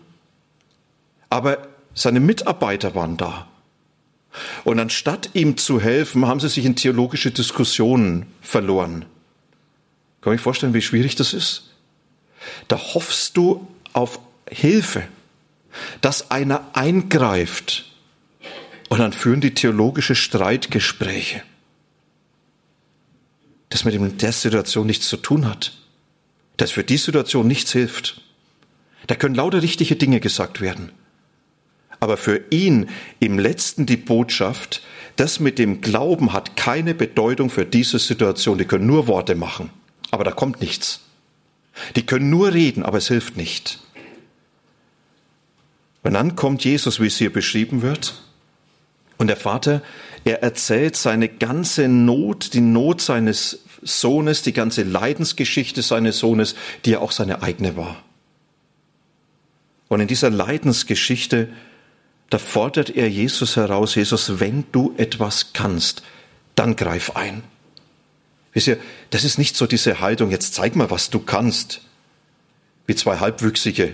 aber 1.29 1.67
seine 1.93 2.19
Mitarbeiter 2.19 2.95
waren 2.95 3.17
da. 3.17 3.47
Und 4.63 4.79
anstatt 4.79 5.29
ihm 5.33 5.55
zu 5.57 5.79
helfen, 5.79 6.27
haben 6.27 6.41
sie 6.41 6.49
sich 6.49 6.65
in 6.65 6.75
theologische 6.75 7.31
Diskussionen 7.31 8.25
verloren. 8.41 9.05
Kann 10.21 10.33
ich 10.33 10.41
vorstellen, 10.41 10.73
wie 10.73 10.81
schwierig 10.81 11.15
das 11.15 11.33
ist? 11.33 11.74
Da 12.67 12.77
hoffst 12.77 13.37
du 13.37 13.67
auf 13.93 14.19
Hilfe, 14.49 15.03
dass 16.01 16.31
einer 16.31 16.69
eingreift. 16.73 17.91
Und 18.89 18.99
dann 18.99 19.13
führen 19.13 19.41
die 19.41 19.53
theologische 19.53 20.15
Streitgespräche 20.15 21.41
das 23.75 23.83
mit 23.83 24.21
der 24.21 24.31
Situation 24.31 24.87
nichts 24.87 25.09
zu 25.09 25.17
tun 25.17 25.45
hat, 25.45 25.73
das 26.55 26.71
für 26.71 26.85
die 26.85 26.95
Situation 26.95 27.45
nichts 27.45 27.73
hilft. 27.73 28.21
Da 29.07 29.15
können 29.15 29.35
lauter 29.35 29.61
richtige 29.61 29.97
Dinge 29.97 30.21
gesagt 30.21 30.61
werden. 30.61 30.91
Aber 31.99 32.15
für 32.17 32.41
ihn 32.51 32.89
im 33.19 33.37
letzten 33.39 33.85
die 33.85 33.97
Botschaft, 33.97 34.81
das 35.17 35.41
mit 35.41 35.59
dem 35.59 35.81
Glauben 35.81 36.31
hat 36.31 36.55
keine 36.55 36.93
Bedeutung 36.93 37.49
für 37.49 37.65
diese 37.65 37.99
Situation. 37.99 38.57
Die 38.57 38.65
können 38.65 38.87
nur 38.87 39.07
Worte 39.07 39.35
machen, 39.35 39.69
aber 40.11 40.23
da 40.23 40.31
kommt 40.31 40.61
nichts. 40.61 41.01
Die 41.95 42.05
können 42.05 42.29
nur 42.29 42.53
reden, 42.53 42.83
aber 42.83 42.97
es 42.97 43.07
hilft 43.07 43.37
nicht. 43.37 43.79
Und 46.03 46.13
dann 46.13 46.35
kommt 46.35 46.63
Jesus, 46.63 46.99
wie 46.99 47.07
es 47.07 47.17
hier 47.17 47.33
beschrieben 47.33 47.81
wird, 47.81 48.21
und 49.17 49.27
der 49.27 49.37
Vater, 49.37 49.81
er 50.23 50.43
erzählt 50.43 50.95
seine 50.95 51.29
ganze 51.29 51.87
Not, 51.87 52.53
die 52.53 52.61
Not 52.61 53.01
seines 53.01 53.59
Sohnes, 53.81 54.41
die 54.41 54.53
ganze 54.53 54.83
Leidensgeschichte 54.83 55.81
seines 55.81 56.19
Sohnes, 56.19 56.55
die 56.83 56.91
ja 56.91 56.99
auch 56.99 57.11
seine 57.11 57.41
eigene 57.41 57.77
war. 57.77 58.03
Und 59.87 60.01
in 60.01 60.07
dieser 60.07 60.29
Leidensgeschichte, 60.29 61.49
da 62.29 62.39
fordert 62.39 62.89
er 62.89 63.09
Jesus 63.09 63.55
heraus, 63.55 63.95
Jesus, 63.95 64.39
wenn 64.39 64.65
du 64.71 64.93
etwas 64.97 65.53
kannst, 65.53 66.03
dann 66.55 66.75
greif 66.75 67.15
ein. 67.15 67.43
Wisst 68.55 68.67
ihr, 68.67 68.77
das 69.09 69.25
ist 69.25 69.37
nicht 69.37 69.55
so 69.57 69.67
diese 69.67 69.99
Haltung, 69.99 70.31
jetzt 70.31 70.55
zeig 70.55 70.75
mal, 70.77 70.89
was 70.89 71.09
du 71.09 71.19
kannst, 71.19 71.81
wie 72.87 72.95
zwei 72.95 73.17
Halbwüchsige, 73.17 73.93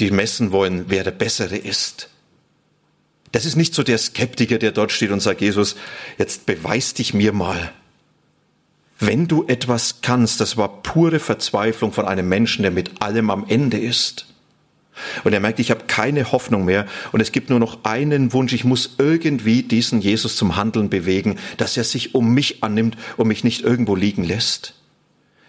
die 0.00 0.10
messen 0.10 0.52
wollen, 0.52 0.86
wer 0.88 1.04
der 1.04 1.10
Bessere 1.10 1.58
ist. 1.58 2.08
Das 3.32 3.44
ist 3.44 3.56
nicht 3.56 3.74
so 3.74 3.82
der 3.82 3.98
Skeptiker, 3.98 4.58
der 4.58 4.72
dort 4.72 4.90
steht 4.90 5.10
und 5.10 5.20
sagt, 5.20 5.42
Jesus, 5.42 5.76
jetzt 6.16 6.46
beweis 6.46 6.94
dich 6.94 7.12
mir 7.12 7.32
mal. 7.34 7.72
Wenn 8.98 9.28
du 9.28 9.46
etwas 9.46 10.00
kannst, 10.00 10.40
das 10.40 10.56
war 10.56 10.82
pure 10.82 11.20
Verzweiflung 11.20 11.92
von 11.92 12.06
einem 12.06 12.28
Menschen, 12.28 12.62
der 12.62 12.70
mit 12.70 13.02
allem 13.02 13.28
am 13.28 13.44
Ende 13.46 13.78
ist. 13.78 14.26
Und 15.24 15.32
er 15.32 15.40
merkt, 15.40 15.58
ich 15.58 15.70
habe 15.70 15.84
keine 15.86 16.32
Hoffnung 16.32 16.64
mehr 16.64 16.86
und 17.12 17.20
es 17.20 17.32
gibt 17.32 17.50
nur 17.50 17.58
noch 17.58 17.84
einen 17.84 18.32
Wunsch, 18.32 18.52
ich 18.52 18.64
muss 18.64 18.96
irgendwie 18.98 19.62
diesen 19.62 20.00
Jesus 20.00 20.36
zum 20.36 20.56
Handeln 20.56 20.90
bewegen, 20.90 21.38
dass 21.56 21.76
er 21.76 21.84
sich 21.84 22.14
um 22.14 22.32
mich 22.32 22.62
annimmt 22.62 22.96
und 23.16 23.28
mich 23.28 23.44
nicht 23.44 23.62
irgendwo 23.62 23.94
liegen 23.94 24.24
lässt. 24.24 24.74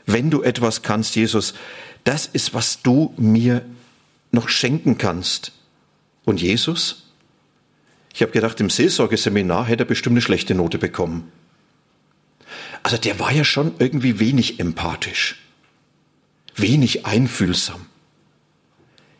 Wenn 0.05 0.29
du 0.29 0.41
etwas 0.41 0.81
kannst, 0.81 1.15
Jesus, 1.15 1.53
das 2.03 2.25
ist, 2.25 2.53
was 2.53 2.81
du 2.81 3.13
mir 3.17 3.63
noch 4.31 4.50
schenken 4.50 4.98
kannst. 4.98 5.51
Und 6.25 6.41
Jesus? 6.41 7.12
Ich 8.13 8.22
habe 8.22 8.31
gedacht, 8.31 8.60
im 8.60 8.70
Seelsorgeseminar 8.70 9.65
hätte 9.65 9.84
er 9.84 9.88
bestimmt 9.88 10.13
eine 10.13 10.22
schlechte 10.22 10.55
Note 10.55 10.77
bekommen. 10.77 11.31
Also 12.84 12.98
der 12.98 13.20
war 13.20 13.31
ja 13.31 13.43
schon 13.43 13.74
irgendwie 13.79 14.20
wenig 14.20 14.60
empathisch, 14.60 15.39
wenig 16.55 17.05
einfühlsam. 17.05 17.86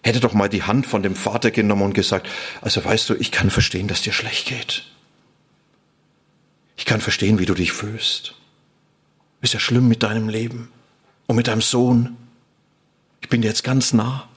Hätte 0.04 0.20
doch 0.20 0.34
mal 0.34 0.50
die 0.50 0.64
Hand 0.64 0.88
von 0.88 1.04
dem 1.04 1.16
Vater 1.16 1.52
genommen 1.52 1.84
und 1.84 1.94
gesagt, 1.94 2.28
also 2.62 2.84
weißt 2.84 3.10
du, 3.10 3.16
ich 3.16 3.32
kann 3.32 3.50
verstehen, 3.50 3.88
dass 3.88 4.02
dir 4.02 4.14
schlecht 4.14 4.48
geht. 4.48 4.84
Ich 6.76 6.86
kann 6.86 7.02
verstehen, 7.02 7.38
wie 7.38 7.46
du 7.46 7.54
dich 7.54 7.72
fühlst. 7.72 8.34
Ist 9.42 9.54
ja 9.54 9.60
schlimm 9.60 9.88
mit 9.88 10.04
deinem 10.04 10.30
Leben 10.30 10.72
und 11.28 11.36
mit 11.36 11.48
deinem 11.48 11.62
Sohn. 11.62 12.18
Ich 13.22 13.30
bin 13.30 13.42
dir 13.42 13.50
jetzt 13.50 13.64
ganz 13.64 13.94
nah. 13.94 14.28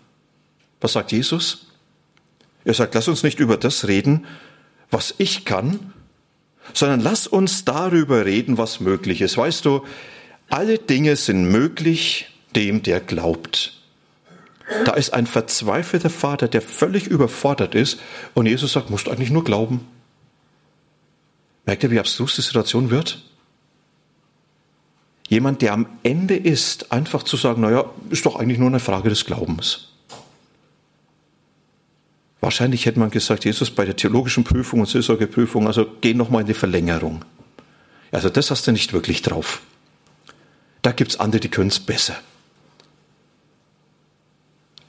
Was 0.80 0.92
sagt 0.92 1.12
Jesus? 1.12 1.66
Er 2.64 2.74
sagt, 2.74 2.94
lass 2.94 3.08
uns 3.08 3.22
nicht 3.22 3.40
über 3.40 3.56
das 3.56 3.86
reden, 3.88 4.26
was 4.90 5.14
ich 5.18 5.44
kann, 5.44 5.92
sondern 6.72 7.00
lass 7.00 7.26
uns 7.26 7.64
darüber 7.64 8.24
reden, 8.24 8.58
was 8.58 8.80
möglich 8.80 9.20
ist. 9.20 9.36
Weißt 9.36 9.64
du, 9.64 9.84
alle 10.48 10.78
Dinge 10.78 11.16
sind 11.16 11.50
möglich 11.50 12.26
dem, 12.54 12.82
der 12.82 13.00
glaubt. 13.00 13.73
Da 14.84 14.92
ist 14.94 15.12
ein 15.12 15.26
verzweifelter 15.26 16.10
Vater, 16.10 16.48
der 16.48 16.62
völlig 16.62 17.06
überfordert 17.06 17.74
ist 17.74 18.00
und 18.32 18.46
Jesus 18.46 18.72
sagt, 18.72 18.90
musst 18.90 19.06
du 19.06 19.10
eigentlich 19.10 19.30
nur 19.30 19.44
glauben. 19.44 19.86
Merkt 21.66 21.82
ihr, 21.82 21.90
wie 21.90 21.98
abstrus 21.98 22.36
die 22.36 22.42
Situation 22.42 22.90
wird? 22.90 23.22
Jemand, 25.28 25.62
der 25.62 25.72
am 25.72 25.86
Ende 26.02 26.36
ist, 26.36 26.92
einfach 26.92 27.22
zu 27.22 27.36
sagen, 27.36 27.62
naja, 27.62 27.86
ist 28.10 28.26
doch 28.26 28.36
eigentlich 28.36 28.58
nur 28.58 28.68
eine 28.68 28.80
Frage 28.80 29.08
des 29.08 29.24
Glaubens. 29.24 29.88
Wahrscheinlich 32.40 32.84
hätte 32.84 32.98
man 32.98 33.10
gesagt, 33.10 33.46
Jesus, 33.46 33.70
bei 33.70 33.86
der 33.86 33.96
theologischen 33.96 34.44
Prüfung 34.44 34.80
und 34.80 34.86
Seelsorgeprüfung, 34.86 35.66
also 35.66 35.86
geh 36.02 36.12
nochmal 36.12 36.42
in 36.42 36.46
die 36.46 36.54
Verlängerung. 36.54 37.24
Also 38.12 38.28
das 38.28 38.50
hast 38.50 38.66
du 38.66 38.72
nicht 38.72 38.92
wirklich 38.92 39.22
drauf. 39.22 39.62
Da 40.82 40.92
gibt's 40.92 41.18
andere, 41.18 41.40
die 41.40 41.48
können's 41.48 41.80
besser. 41.80 42.16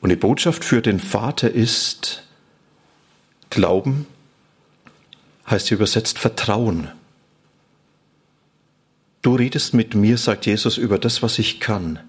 Und 0.05 0.09
die 0.09 0.17
Botschaft 0.17 0.63
für 0.63 0.83
den 0.83 0.99
Vater 0.99 1.49
ist, 1.49 2.21
Glauben 3.49 4.05
heißt 5.49 5.71
übersetzt 5.71 6.19
Vertrauen. 6.19 6.91
Du 9.23 9.33
redest 9.33 9.73
mit 9.73 9.95
mir, 9.95 10.19
sagt 10.19 10.45
Jesus, 10.45 10.77
über 10.77 10.99
das, 10.99 11.23
was 11.23 11.39
ich 11.39 11.59
kann. 11.59 11.99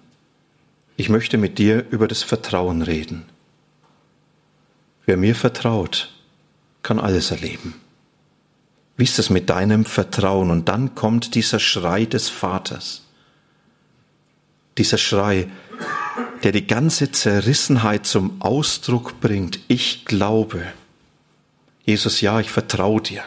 Ich 0.99 1.09
möchte 1.09 1.39
mit 1.39 1.57
dir 1.57 1.87
über 1.89 2.07
das 2.07 2.23
Vertrauen 2.23 2.83
reden. 2.83 3.25
Wer 5.07 5.17
mir 5.17 5.35
vertraut, 5.35 6.13
kann 6.83 7.01
alles 7.01 7.31
erleben. 7.31 7.77
Wie 8.99 9.05
ist 9.05 9.19
es 9.19 9.31
mit 9.31 9.49
deinem 9.49 9.87
Vertrauen? 9.87 10.51
Und 10.51 10.69
dann 10.69 10.95
kommt 10.95 11.35
dieser 11.35 11.61
Schrei 11.61 12.05
des 12.05 12.29
Vaters. 12.29 13.05
Dieser 14.77 14.99
Schrei, 14.99 15.49
der 16.43 16.53
die 16.53 16.67
ganze 16.67 17.13
Zerrissenheit 17.13 18.07
zum 18.07 18.41
Ausdruck 18.41 19.21
bringt. 19.21 19.61
Ich 19.69 20.05
glaube. 20.05 20.63
Jesus, 21.85 22.21
ja, 22.21 22.41
ich 22.41 22.51
vertraue 22.51 23.01
dir. 23.01 23.23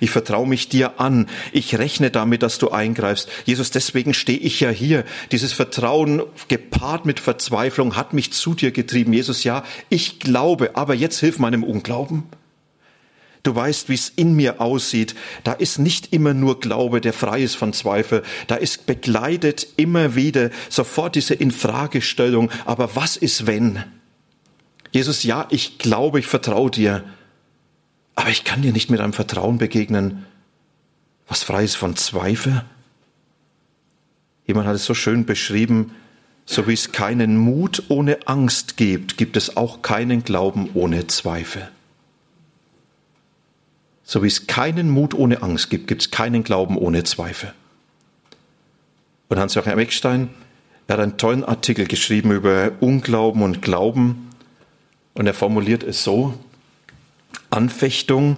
Ich 0.00 0.10
vertraue 0.10 0.46
mich 0.46 0.68
dir 0.68 1.00
an. 1.00 1.28
Ich 1.52 1.76
rechne 1.78 2.10
damit, 2.10 2.42
dass 2.42 2.58
du 2.58 2.70
eingreifst. 2.70 3.28
Jesus, 3.44 3.70
deswegen 3.70 4.14
stehe 4.14 4.38
ich 4.38 4.60
ja 4.60 4.70
hier. 4.70 5.04
Dieses 5.32 5.52
Vertrauen 5.52 6.22
gepaart 6.48 7.04
mit 7.04 7.20
Verzweiflung 7.20 7.96
hat 7.96 8.12
mich 8.12 8.32
zu 8.32 8.54
dir 8.54 8.70
getrieben. 8.70 9.12
Jesus, 9.12 9.44
ja, 9.44 9.64
ich 9.88 10.20
glaube, 10.20 10.76
aber 10.76 10.94
jetzt 10.94 11.18
hilf 11.20 11.38
meinem 11.38 11.64
Unglauben. 11.64 12.24
Du 13.42 13.54
weißt, 13.54 13.88
wie 13.88 13.94
es 13.94 14.08
in 14.08 14.34
mir 14.34 14.60
aussieht. 14.60 15.16
Da 15.42 15.52
ist 15.52 15.78
nicht 15.78 16.12
immer 16.12 16.32
nur 16.32 16.60
Glaube, 16.60 17.00
der 17.00 17.12
frei 17.12 17.42
ist 17.42 17.56
von 17.56 17.72
Zweifel. 17.72 18.22
Da 18.46 18.54
ist 18.54 18.86
begleitet 18.86 19.66
immer 19.76 20.14
wieder 20.14 20.50
sofort 20.68 21.16
diese 21.16 21.34
Infragestellung. 21.34 22.50
Aber 22.64 22.94
was 22.94 23.16
ist 23.16 23.46
wenn? 23.46 23.82
Jesus, 24.92 25.24
ja, 25.24 25.46
ich 25.50 25.78
glaube, 25.78 26.20
ich 26.20 26.26
vertraue 26.26 26.70
dir. 26.70 27.02
Aber 28.14 28.28
ich 28.28 28.44
kann 28.44 28.62
dir 28.62 28.72
nicht 28.72 28.90
mit 28.90 29.00
einem 29.00 29.14
Vertrauen 29.14 29.58
begegnen, 29.58 30.26
was 31.26 31.42
frei 31.42 31.64
ist 31.64 31.76
von 31.76 31.96
Zweifel. 31.96 32.64
Jemand 34.46 34.68
hat 34.68 34.76
es 34.76 34.84
so 34.84 34.94
schön 34.94 35.24
beschrieben, 35.24 35.92
so 36.44 36.68
wie 36.68 36.74
es 36.74 36.92
keinen 36.92 37.38
Mut 37.38 37.84
ohne 37.88 38.18
Angst 38.26 38.76
gibt, 38.76 39.16
gibt 39.16 39.36
es 39.36 39.56
auch 39.56 39.82
keinen 39.82 40.24
Glauben 40.24 40.70
ohne 40.74 41.06
Zweifel. 41.06 41.70
So 44.12 44.22
wie 44.22 44.26
es 44.26 44.46
keinen 44.46 44.90
Mut 44.90 45.14
ohne 45.14 45.42
Angst 45.42 45.70
gibt, 45.70 45.86
gibt 45.86 46.02
es 46.02 46.10
keinen 46.10 46.44
Glauben 46.44 46.76
ohne 46.76 47.02
Zweifel. 47.02 47.54
Und 49.30 49.38
Hans-Joachim 49.38 49.78
Eckstein, 49.78 50.28
hat 50.86 51.00
einen 51.00 51.16
tollen 51.16 51.44
Artikel 51.44 51.86
geschrieben 51.86 52.30
über 52.30 52.72
Unglauben 52.80 53.40
und 53.40 53.62
Glauben. 53.62 54.28
Und 55.14 55.26
er 55.26 55.32
formuliert 55.32 55.82
es 55.82 56.04
so, 56.04 56.34
Anfechtung 57.48 58.36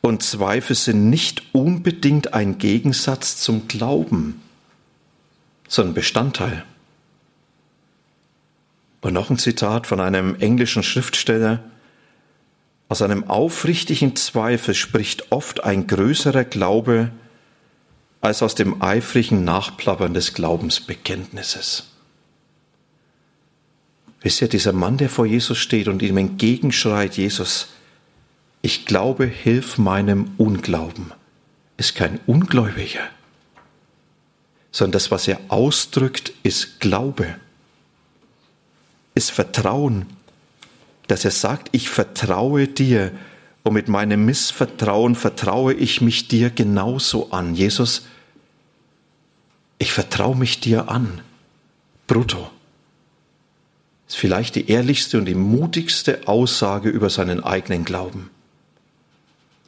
und 0.00 0.24
Zweifel 0.24 0.74
sind 0.74 1.10
nicht 1.10 1.44
unbedingt 1.52 2.34
ein 2.34 2.58
Gegensatz 2.58 3.36
zum 3.36 3.68
Glauben, 3.68 4.42
sondern 5.68 5.94
Bestandteil. 5.94 6.64
Und 9.00 9.12
noch 9.12 9.30
ein 9.30 9.38
Zitat 9.38 9.86
von 9.86 10.00
einem 10.00 10.34
englischen 10.40 10.82
Schriftsteller. 10.82 11.62
Aus 12.88 13.02
einem 13.02 13.24
aufrichtigen 13.24 14.14
Zweifel 14.16 14.74
spricht 14.74 15.32
oft 15.32 15.64
ein 15.64 15.86
größerer 15.86 16.44
Glaube 16.44 17.10
als 18.20 18.42
aus 18.42 18.54
dem 18.54 18.82
eifrigen 18.82 19.44
Nachplappern 19.44 20.14
des 20.14 20.34
Glaubensbekenntnisses. 20.34 21.88
Wisst 24.22 24.40
ihr, 24.40 24.48
dieser 24.48 24.72
Mann, 24.72 24.96
der 24.96 25.10
vor 25.10 25.26
Jesus 25.26 25.58
steht 25.58 25.88
und 25.88 26.00
ihm 26.00 26.16
entgegenschreit, 26.16 27.18
Jesus, 27.18 27.68
ich 28.62 28.86
glaube, 28.86 29.26
hilf 29.26 29.76
meinem 29.76 30.32
Unglauben, 30.38 31.12
ist 31.76 31.94
kein 31.94 32.18
Ungläubiger, 32.26 33.02
sondern 34.72 34.92
das, 34.92 35.10
was 35.10 35.28
er 35.28 35.38
ausdrückt, 35.48 36.32
ist 36.42 36.80
Glaube, 36.80 37.36
ist 39.14 39.30
Vertrauen, 39.30 40.06
dass 41.06 41.24
er 41.24 41.30
sagt, 41.30 41.68
ich 41.72 41.88
vertraue 41.88 42.66
dir 42.66 43.12
und 43.62 43.74
mit 43.74 43.88
meinem 43.88 44.24
Missvertrauen 44.24 45.14
vertraue 45.14 45.74
ich 45.74 46.00
mich 46.00 46.28
dir 46.28 46.50
genauso 46.50 47.30
an. 47.30 47.54
Jesus, 47.54 48.06
ich 49.78 49.92
vertraue 49.92 50.36
mich 50.36 50.60
dir 50.60 50.88
an. 50.88 51.20
Brutto. 52.06 52.50
Ist 54.06 54.16
vielleicht 54.16 54.54
die 54.54 54.68
ehrlichste 54.68 55.18
und 55.18 55.24
die 55.24 55.34
mutigste 55.34 56.28
Aussage 56.28 56.90
über 56.90 57.08
seinen 57.08 57.42
eigenen 57.42 57.84
Glauben. 57.84 58.30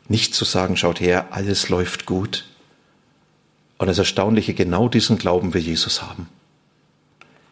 Nicht 0.09 0.35
zu 0.35 0.45
sagen, 0.45 0.77
schaut 0.77 1.01
her, 1.01 1.29
alles 1.33 1.69
läuft 1.69 2.07
gut. 2.07 2.45
Und 3.79 3.89
das 3.89 3.99
Erstaunliche, 3.99 4.55
genau 4.55 4.89
diesen 4.89 5.19
Glauben 5.19 5.55
will 5.55 5.63
Jesus 5.63 6.03
haben. 6.03 6.29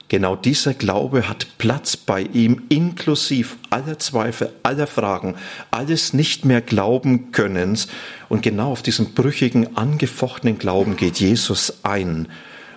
Genau 0.08 0.36
dieser 0.36 0.74
Glaube 0.74 1.28
hat 1.28 1.58
Platz 1.58 1.96
bei 1.96 2.22
ihm, 2.22 2.62
inklusive 2.68 3.56
aller 3.70 3.98
Zweifel, 3.98 4.52
aller 4.62 4.86
Fragen, 4.86 5.36
alles 5.70 6.12
nicht 6.12 6.44
mehr 6.44 6.60
glauben 6.60 7.32
Könnens. 7.32 7.88
Und 8.28 8.42
genau 8.42 8.70
auf 8.70 8.82
diesen 8.82 9.14
brüchigen, 9.14 9.76
angefochtenen 9.76 10.58
Glauben 10.58 10.96
geht 10.96 11.20
Jesus 11.20 11.78
ein. 11.84 12.28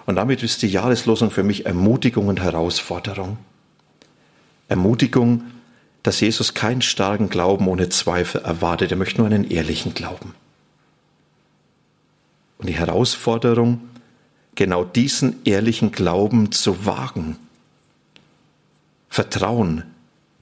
Und 0.06 0.16
damit 0.16 0.42
ist 0.42 0.62
die 0.62 0.70
Jahreslosung 0.70 1.30
für 1.30 1.44
mich 1.44 1.66
Ermutigung 1.66 2.28
und 2.28 2.42
Herausforderung. 2.42 3.38
Ermutigung, 4.70 5.44
dass 6.04 6.22
Jesus 6.22 6.54
keinen 6.54 6.82
starken 6.82 7.30
Glauben 7.30 7.68
ohne 7.68 7.90
Zweifel 7.90 8.42
erwartet. 8.42 8.92
Er 8.92 8.98
möchte 8.98 9.18
nur 9.18 9.28
einen 9.28 9.50
ehrlichen 9.50 9.94
Glauben. 9.94 10.34
Und 12.58 12.70
die 12.70 12.76
Herausforderung, 12.76 13.82
genau 14.58 14.84
diesen 14.84 15.38
ehrlichen 15.46 15.94
Glauben 15.94 16.52
zu 16.52 16.86
wagen. 16.86 17.38
Vertrauen 19.08 19.84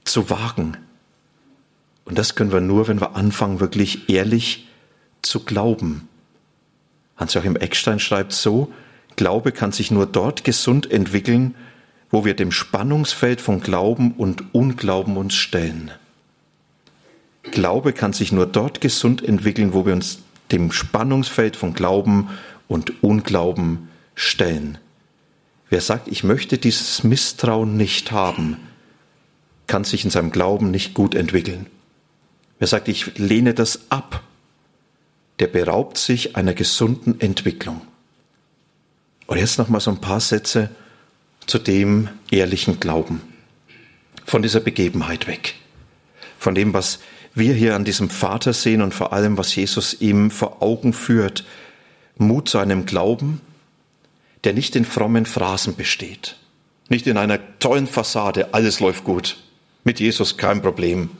zu 0.02 0.28
wagen. 0.30 0.76
Und 2.04 2.18
das 2.18 2.34
können 2.34 2.50
wir 2.50 2.60
nur, 2.60 2.88
wenn 2.88 3.00
wir 3.00 3.14
anfangen, 3.14 3.60
wirklich 3.60 4.08
ehrlich 4.08 4.66
zu 5.22 5.40
glauben. 5.40 6.08
Hans-Joachim 7.16 7.56
Eckstein 7.56 8.00
schreibt 8.00 8.32
so, 8.32 8.72
Glaube 9.16 9.52
kann 9.52 9.72
sich 9.72 9.90
nur 9.90 10.06
dort 10.06 10.44
gesund 10.44 10.90
entwickeln, 10.90 11.54
wo 12.10 12.24
wir 12.24 12.34
dem 12.34 12.52
Spannungsfeld 12.52 13.40
von 13.40 13.60
Glauben 13.60 14.12
und 14.12 14.54
Unglauben 14.54 15.16
uns 15.16 15.34
stellen. 15.34 15.90
Glaube 17.42 17.92
kann 17.92 18.12
sich 18.12 18.32
nur 18.32 18.46
dort 18.46 18.80
gesund 18.80 19.22
entwickeln, 19.22 19.72
wo 19.74 19.86
wir 19.86 19.92
uns 19.92 20.20
dem 20.52 20.72
Spannungsfeld 20.72 21.56
von 21.56 21.74
Glauben 21.74 22.30
und 22.68 23.02
Unglauben 23.02 23.88
stellen. 24.16 24.78
Wer 25.70 25.80
sagt, 25.80 26.08
ich 26.08 26.24
möchte 26.24 26.58
dieses 26.58 27.04
Misstrauen 27.04 27.76
nicht 27.76 28.10
haben, 28.10 28.56
kann 29.68 29.84
sich 29.84 30.04
in 30.04 30.10
seinem 30.10 30.32
Glauben 30.32 30.72
nicht 30.72 30.94
gut 30.94 31.14
entwickeln. 31.14 31.66
Wer 32.58 32.66
sagt, 32.66 32.88
ich 32.88 33.18
lehne 33.18 33.54
das 33.54 33.90
ab, 33.90 34.22
der 35.38 35.46
beraubt 35.46 35.98
sich 35.98 36.34
einer 36.34 36.54
gesunden 36.54 37.20
Entwicklung. 37.20 37.82
Und 39.26 39.38
jetzt 39.38 39.58
noch 39.58 39.68
mal 39.68 39.80
so 39.80 39.90
ein 39.90 40.00
paar 40.00 40.20
Sätze 40.20 40.70
zu 41.46 41.58
dem 41.58 42.08
ehrlichen 42.30 42.80
Glauben. 42.80 43.20
Von 44.24 44.42
dieser 44.42 44.60
Begebenheit 44.60 45.26
weg. 45.26 45.54
Von 46.38 46.54
dem, 46.54 46.72
was 46.72 47.00
wir 47.34 47.54
hier 47.54 47.76
an 47.76 47.84
diesem 47.84 48.08
Vater 48.08 48.52
sehen 48.52 48.80
und 48.80 48.94
vor 48.94 49.12
allem, 49.12 49.36
was 49.36 49.54
Jesus 49.54 50.00
ihm 50.00 50.30
vor 50.30 50.62
Augen 50.62 50.92
führt. 50.92 51.44
Mut 52.16 52.48
zu 52.48 52.58
einem 52.58 52.86
Glauben, 52.86 53.40
der 54.46 54.52
nicht 54.52 54.76
in 54.76 54.84
frommen 54.84 55.26
Phrasen 55.26 55.74
besteht. 55.74 56.36
Nicht 56.88 57.08
in 57.08 57.16
einer 57.16 57.58
tollen 57.58 57.88
Fassade, 57.88 58.54
alles 58.54 58.78
läuft 58.78 59.02
gut. 59.02 59.38
Mit 59.82 59.98
Jesus 59.98 60.36
kein 60.36 60.62
Problem. 60.62 61.10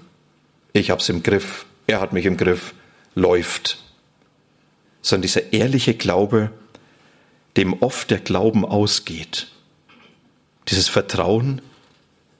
Ich 0.72 0.92
hab's 0.92 1.08
im 1.08 1.24
Griff, 1.24 1.66
er 1.88 2.00
hat 2.00 2.12
mich 2.12 2.24
im 2.24 2.36
Griff, 2.36 2.72
läuft. 3.16 3.78
Sondern 5.02 5.22
dieser 5.22 5.52
ehrliche 5.52 5.94
Glaube, 5.94 6.52
dem 7.56 7.82
oft 7.82 8.12
der 8.12 8.20
Glauben 8.20 8.64
ausgeht. 8.64 9.48
Dieses 10.68 10.88
Vertrauen, 10.88 11.62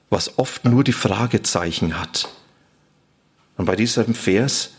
was 0.09 0.39
oft 0.39 0.63
nur 0.63 0.85
die 0.85 0.93
Fragezeichen 0.93 1.99
hat. 1.99 2.29
Und 3.57 3.65
bei 3.65 3.75
diesem 3.75 4.15
Vers 4.15 4.69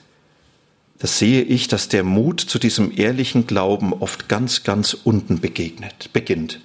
da 0.99 1.07
sehe 1.07 1.43
ich, 1.43 1.69
dass 1.69 1.89
der 1.89 2.03
Mut 2.03 2.41
zu 2.41 2.59
diesem 2.59 2.97
ehrlichen 2.97 3.47
Glauben 3.47 3.93
oft 3.93 4.29
ganz, 4.29 4.65
ganz 4.65 4.95
unten 4.95 5.41
begegnet, 5.41 6.13
beginnt. 6.13 6.61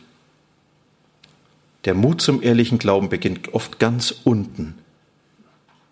Der 1.86 1.94
Mut 1.94 2.22
zum 2.22 2.42
ehrlichen 2.42 2.80
Glauben 2.80 3.10
beginnt 3.10 3.54
oft 3.54 3.78
ganz 3.78 4.14
unten. 4.24 4.76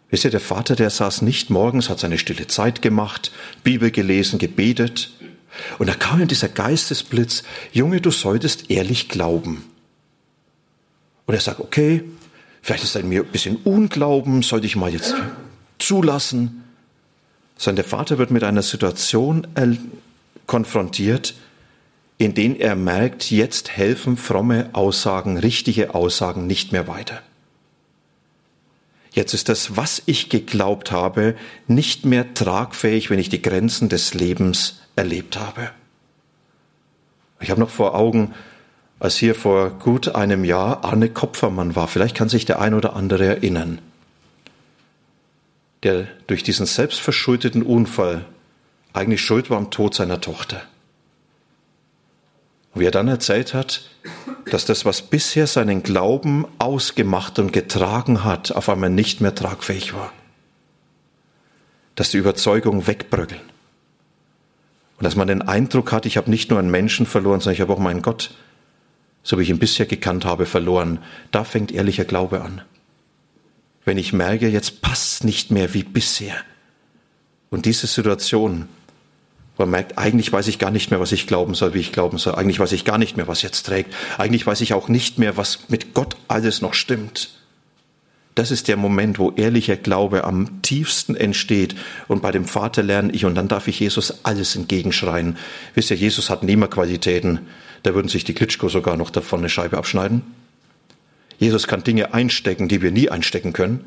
Wisst 0.10 0.26
ihr, 0.26 0.32
der 0.32 0.40
Vater, 0.40 0.76
der 0.76 0.90
saß 0.90 1.22
nicht 1.22 1.50
morgens, 1.50 1.90
hat 1.90 2.00
seine 2.00 2.18
stille 2.18 2.48
Zeit 2.48 2.82
gemacht, 2.82 3.32
Bibel 3.64 3.92
gelesen, 3.92 4.40
gebetet. 4.40 5.12
Und 5.78 5.88
da 5.88 5.94
kam 5.94 6.20
ihm 6.20 6.28
dieser 6.28 6.50
Geistesblitz, 6.50 7.44
Junge, 7.72 8.02
du 8.02 8.10
solltest 8.10 8.72
ehrlich 8.72 9.08
glauben. 9.08 9.64
Und 11.28 11.36
er 11.36 11.42
sagt, 11.42 11.60
okay, 11.60 12.04
vielleicht 12.62 12.84
ist 12.84 12.98
ein 12.98 13.08
mir 13.08 13.22
ein 13.22 13.32
bisschen 13.32 13.58
Unglauben, 13.58 14.42
sollte 14.42 14.66
ich 14.66 14.76
mal 14.76 14.92
jetzt 14.92 15.14
zulassen 15.78 16.61
sondern 17.62 17.84
der 17.84 17.92
Vater 17.92 18.18
wird 18.18 18.32
mit 18.32 18.44
einer 18.44 18.64
Situation 18.64 19.46
konfrontiert, 20.48 21.36
in 22.18 22.34
denen 22.34 22.56
er 22.56 22.76
merkt, 22.76 23.30
jetzt 23.30 23.70
helfen 23.78 24.18
fromme 24.18 24.72
Aussagen, 24.74 25.38
richtige 25.38 25.94
Aussagen 25.94 26.48
nicht 26.48 26.72
mehr 26.72 26.88
weiter. 26.88 27.22
Jetzt 29.12 29.36
ist 29.36 29.48
das, 29.48 29.78
was 29.78 30.02
ich 30.08 30.30
geglaubt 30.30 30.92
habe, 30.92 31.36
nicht 31.68 32.04
mehr 32.04 32.34
tragfähig, 32.34 33.12
wenn 33.12 33.20
ich 33.20 33.30
die 33.30 33.44
Grenzen 33.44 33.90
des 33.90 34.16
Lebens 34.16 34.80
erlebt 34.96 35.40
habe. 35.40 35.70
Ich 37.42 37.52
habe 37.52 37.62
noch 37.62 37.70
vor 37.70 37.94
Augen, 37.94 38.34
als 39.00 39.18
hier 39.18 39.36
vor 39.36 39.70
gut 39.70 40.16
einem 40.16 40.46
Jahr 40.46 40.84
Arne 40.84 41.10
Kopfermann 41.10 41.76
war. 41.76 41.88
Vielleicht 41.88 42.18
kann 42.18 42.28
sich 42.28 42.46
der 42.46 42.60
ein 42.60 42.74
oder 42.74 42.96
andere 42.96 43.26
erinnern 43.28 43.82
der 45.84 46.08
durch 46.28 46.44
diesen 46.44 46.66
selbstverschuldeten 46.66 47.64
Unfall 47.64 48.26
eigentlich 48.94 49.22
schuld 49.22 49.50
war 49.50 49.58
am 49.58 49.72
Tod 49.72 49.96
seiner 49.96 50.22
Tochter. 50.22 50.62
Und 52.74 52.82
wie 52.82 52.86
er 52.86 52.92
dann 52.92 53.08
erzählt 53.08 53.54
hat, 53.54 53.90
dass 54.50 54.66
das, 54.66 54.86
was 54.86 55.02
bisher 55.02 55.48
seinen 55.48 55.84
Glauben 55.84 56.46
ausgemacht 56.60 57.40
und 57.40 57.52
getragen 57.52 58.24
hat, 58.24 58.52
auf 58.52 58.70
einmal 58.70 58.90
nicht 58.90 59.22
mehr 59.22 59.36
tragfähig 59.36 59.94
war. 59.94 60.14
Dass 61.96 62.12
die 62.12 62.18
Überzeugungen 62.18 62.88
wegbröckeln. 62.88 63.42
Und 64.98 65.04
dass 65.04 65.16
man 65.16 65.28
den 65.28 65.42
Eindruck 65.42 65.92
hat, 65.92 66.06
ich 66.06 66.16
habe 66.16 66.30
nicht 66.30 66.50
nur 66.50 66.60
einen 66.60 66.72
Menschen 66.72 67.06
verloren, 67.06 67.40
sondern 67.40 67.56
ich 67.56 67.62
habe 67.62 67.74
auch 67.74 67.80
meinen 67.80 68.02
Gott, 68.02 68.32
so 69.24 69.38
wie 69.38 69.44
ich 69.44 69.50
ihn 69.50 69.60
bisher 69.60 69.86
gekannt 69.86 70.26
habe, 70.26 70.46
verloren. 70.46 71.00
Da 71.32 71.44
fängt 71.44 71.72
ehrlicher 71.72 72.06
Glaube 72.06 72.42
an 72.42 72.62
wenn 73.86 73.98
ich 73.98 74.14
merke, 74.14 74.48
jetzt 74.48 74.82
passt 74.82 75.24
nicht 75.24 75.52
mehr 75.52 75.74
wie 75.74 75.84
bisher. 75.84 76.36
Und 77.50 77.66
diese 77.66 77.88
Situation, 77.88 78.68
wo 79.58 79.64
man 79.64 79.72
merkt, 79.72 79.98
eigentlich 79.98 80.32
weiß 80.32 80.48
ich 80.48 80.60
gar 80.60 80.72
nicht 80.72 80.92
mehr, 80.92 81.00
was 81.00 81.12
ich 81.12 81.28
glauben 81.28 81.54
soll, 81.54 81.74
wie 81.74 81.80
ich 81.80 81.92
glauben 81.92 82.18
soll. 82.18 82.36
Eigentlich 82.36 82.60
weiß 82.60 82.72
ich 82.72 82.86
gar 82.86 82.98
nicht 82.98 83.18
mehr, 83.18 83.28
was 83.28 83.42
jetzt 83.42 83.66
trägt. 83.66 83.94
Eigentlich 84.18 84.46
weiß 84.46 84.62
ich 84.62 84.74
auch 84.74 84.88
nicht 84.88 85.20
mehr, 85.20 85.38
was 85.38 85.70
mit 85.70 85.94
Gott 85.94 86.16
alles 86.28 86.62
noch 86.62 86.74
stimmt. 86.74 87.32
Das 88.36 88.50
ist 88.50 88.70
der 88.70 88.78
Moment, 88.78 89.20
wo 89.20 89.32
ehrlicher 89.32 89.76
Glaube 89.76 90.24
am 90.24 90.62
tiefsten 90.62 91.16
entsteht. 91.16 91.76
Und 92.08 92.22
bei 92.22 92.32
dem 92.32 92.46
Vater 92.46 92.82
lerne 92.82 93.12
ich, 93.12 93.26
und 93.26 93.36
dann 93.36 93.50
darf 93.50 93.68
ich 93.68 93.80
Jesus 93.80 94.24
alles 94.24 94.56
entgegenschreien. 94.56 95.38
Wisst 95.74 95.92
ihr, 95.92 95.98
Jesus 95.98 96.30
hat 96.30 96.44
Nehmerqualitäten. 96.44 97.40
Da 97.84 97.94
würden 97.94 98.08
sich 98.08 98.24
die 98.24 98.34
Klitschko 98.34 98.70
sogar 98.70 98.96
noch 98.96 99.10
davon 99.10 99.40
eine 99.40 99.50
Scheibe 99.50 99.78
abschneiden. 99.78 100.22
Jesus 101.42 101.66
kann 101.66 101.84
Dinge 101.84 102.14
einstecken, 102.14 102.68
die 102.68 102.84
wir 102.84 102.92
nie 102.92 103.10
einstecken 103.10 103.52
können. 103.52 103.86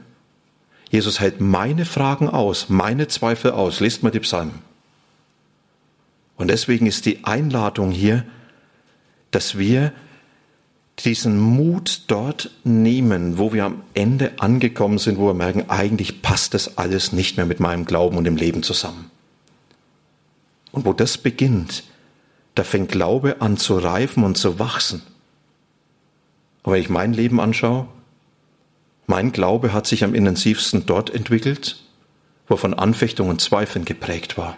Jesus 0.90 1.20
hält 1.20 1.40
meine 1.40 1.84
Fragen 1.84 2.28
aus, 2.28 2.68
meine 2.68 3.06
Zweifel 3.06 3.52
aus. 3.52 3.78
Lest 3.78 4.02
mal 4.02 4.10
die 4.10 4.18
Psalmen. 4.18 4.58
Und 6.36 6.48
deswegen 6.48 6.86
ist 6.86 7.06
die 7.06 7.24
Einladung 7.24 7.92
hier, 7.92 8.24
dass 9.30 9.56
wir 9.56 9.92
diesen 10.98 11.38
Mut 11.38 12.02
dort 12.08 12.50
nehmen, 12.64 13.38
wo 13.38 13.52
wir 13.52 13.64
am 13.66 13.82
Ende 13.94 14.32
angekommen 14.40 14.98
sind, 14.98 15.16
wo 15.16 15.28
wir 15.28 15.34
merken, 15.34 15.70
eigentlich 15.70 16.22
passt 16.22 16.54
das 16.54 16.76
alles 16.76 17.12
nicht 17.12 17.36
mehr 17.36 17.46
mit 17.46 17.60
meinem 17.60 17.84
Glauben 17.84 18.16
und 18.16 18.24
dem 18.24 18.36
Leben 18.36 18.64
zusammen. 18.64 19.12
Und 20.72 20.84
wo 20.84 20.92
das 20.92 21.18
beginnt, 21.18 21.84
da 22.56 22.64
fängt 22.64 22.90
Glaube 22.90 23.40
an 23.40 23.58
zu 23.58 23.78
reifen 23.78 24.24
und 24.24 24.36
zu 24.36 24.58
wachsen. 24.58 25.02
Aber 26.64 26.74
wenn 26.74 26.82
ich 26.82 26.88
mein 26.88 27.12
Leben 27.12 27.40
anschaue, 27.40 27.86
mein 29.06 29.32
Glaube 29.32 29.72
hat 29.72 29.86
sich 29.86 30.02
am 30.02 30.14
intensivsten 30.14 30.86
dort 30.86 31.10
entwickelt, 31.10 31.76
wo 32.48 32.56
von 32.56 32.74
Anfechtungen 32.74 33.30
und 33.30 33.40
Zweifeln 33.40 33.84
geprägt 33.84 34.36
war 34.36 34.56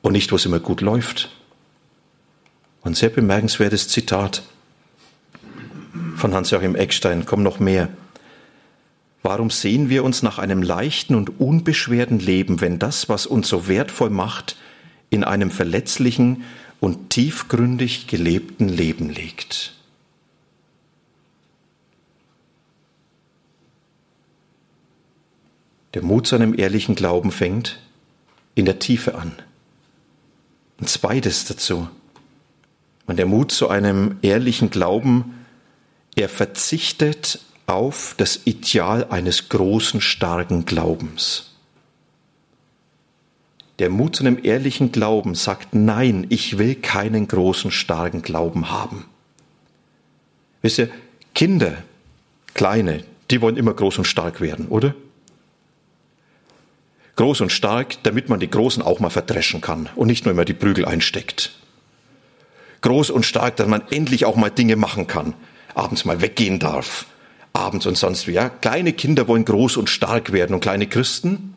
und 0.00 0.12
nicht, 0.12 0.32
wo 0.32 0.36
es 0.36 0.46
immer 0.46 0.60
gut 0.60 0.80
läuft. 0.80 1.30
Und 2.82 2.96
sehr 2.96 3.10
bemerkenswertes 3.10 3.88
Zitat 3.88 4.44
von 6.14 6.34
Hans-Joachim 6.34 6.74
Eckstein, 6.74 7.26
kommen 7.26 7.42
noch 7.42 7.60
mehr. 7.60 7.88
Warum 9.22 9.50
sehen 9.50 9.88
wir 9.88 10.04
uns 10.04 10.22
nach 10.22 10.38
einem 10.38 10.62
leichten 10.62 11.14
und 11.14 11.40
unbeschwerten 11.40 12.20
Leben, 12.20 12.60
wenn 12.60 12.78
das, 12.78 13.08
was 13.08 13.26
uns 13.26 13.48
so 13.48 13.66
wertvoll 13.68 14.10
macht, 14.10 14.56
in 15.10 15.24
einem 15.24 15.50
verletzlichen 15.50 16.44
und 16.80 17.10
tiefgründig 17.10 18.06
gelebten 18.06 18.68
Leben 18.68 19.10
liegt? 19.10 19.77
Der 25.94 26.02
Mut 26.02 26.26
zu 26.26 26.36
einem 26.36 26.58
ehrlichen 26.58 26.94
Glauben 26.94 27.30
fängt 27.30 27.78
in 28.54 28.64
der 28.64 28.78
Tiefe 28.78 29.14
an. 29.14 29.32
Und 30.78 30.88
zweites 30.88 31.44
dazu. 31.46 31.88
Und 33.06 33.18
der 33.18 33.26
Mut 33.26 33.52
zu 33.52 33.68
einem 33.68 34.18
ehrlichen 34.22 34.70
Glauben, 34.70 35.46
er 36.14 36.28
verzichtet 36.28 37.40
auf 37.66 38.14
das 38.16 38.40
Ideal 38.44 39.06
eines 39.10 39.48
großen, 39.48 40.00
starken 40.00 40.64
Glaubens. 40.64 41.54
Der 43.78 43.90
Mut 43.90 44.16
zu 44.16 44.24
einem 44.24 44.38
ehrlichen 44.42 44.90
Glauben 44.90 45.34
sagt, 45.34 45.74
nein, 45.74 46.26
ich 46.30 46.58
will 46.58 46.74
keinen 46.74 47.28
großen, 47.28 47.70
starken 47.70 48.22
Glauben 48.22 48.70
haben. 48.70 49.04
Wisst 50.62 50.78
ihr, 50.78 50.90
Kinder, 51.34 51.84
kleine, 52.54 53.04
die 53.30 53.40
wollen 53.40 53.56
immer 53.56 53.72
groß 53.72 53.98
und 53.98 54.04
stark 54.04 54.40
werden, 54.40 54.66
oder? 54.68 54.94
Groß 57.18 57.40
und 57.40 57.50
stark, 57.50 58.00
damit 58.04 58.28
man 58.28 58.38
die 58.38 58.48
Großen 58.48 58.80
auch 58.80 59.00
mal 59.00 59.10
verdreschen 59.10 59.60
kann 59.60 59.88
und 59.96 60.06
nicht 60.06 60.24
nur 60.24 60.30
immer 60.30 60.44
die 60.44 60.54
Prügel 60.54 60.84
einsteckt. 60.84 61.50
Groß 62.82 63.10
und 63.10 63.26
stark, 63.26 63.56
dass 63.56 63.66
man 63.66 63.82
endlich 63.90 64.24
auch 64.24 64.36
mal 64.36 64.50
Dinge 64.50 64.76
machen 64.76 65.08
kann, 65.08 65.34
abends 65.74 66.04
mal 66.04 66.20
weggehen 66.20 66.60
darf, 66.60 67.06
abends 67.52 67.86
und 67.86 67.98
sonst 67.98 68.28
wie. 68.28 68.34
Ja? 68.34 68.48
Kleine 68.48 68.92
Kinder 68.92 69.26
wollen 69.26 69.44
groß 69.44 69.78
und 69.78 69.90
stark 69.90 70.30
werden 70.30 70.54
und 70.54 70.60
kleine 70.60 70.86
Christen, 70.86 71.56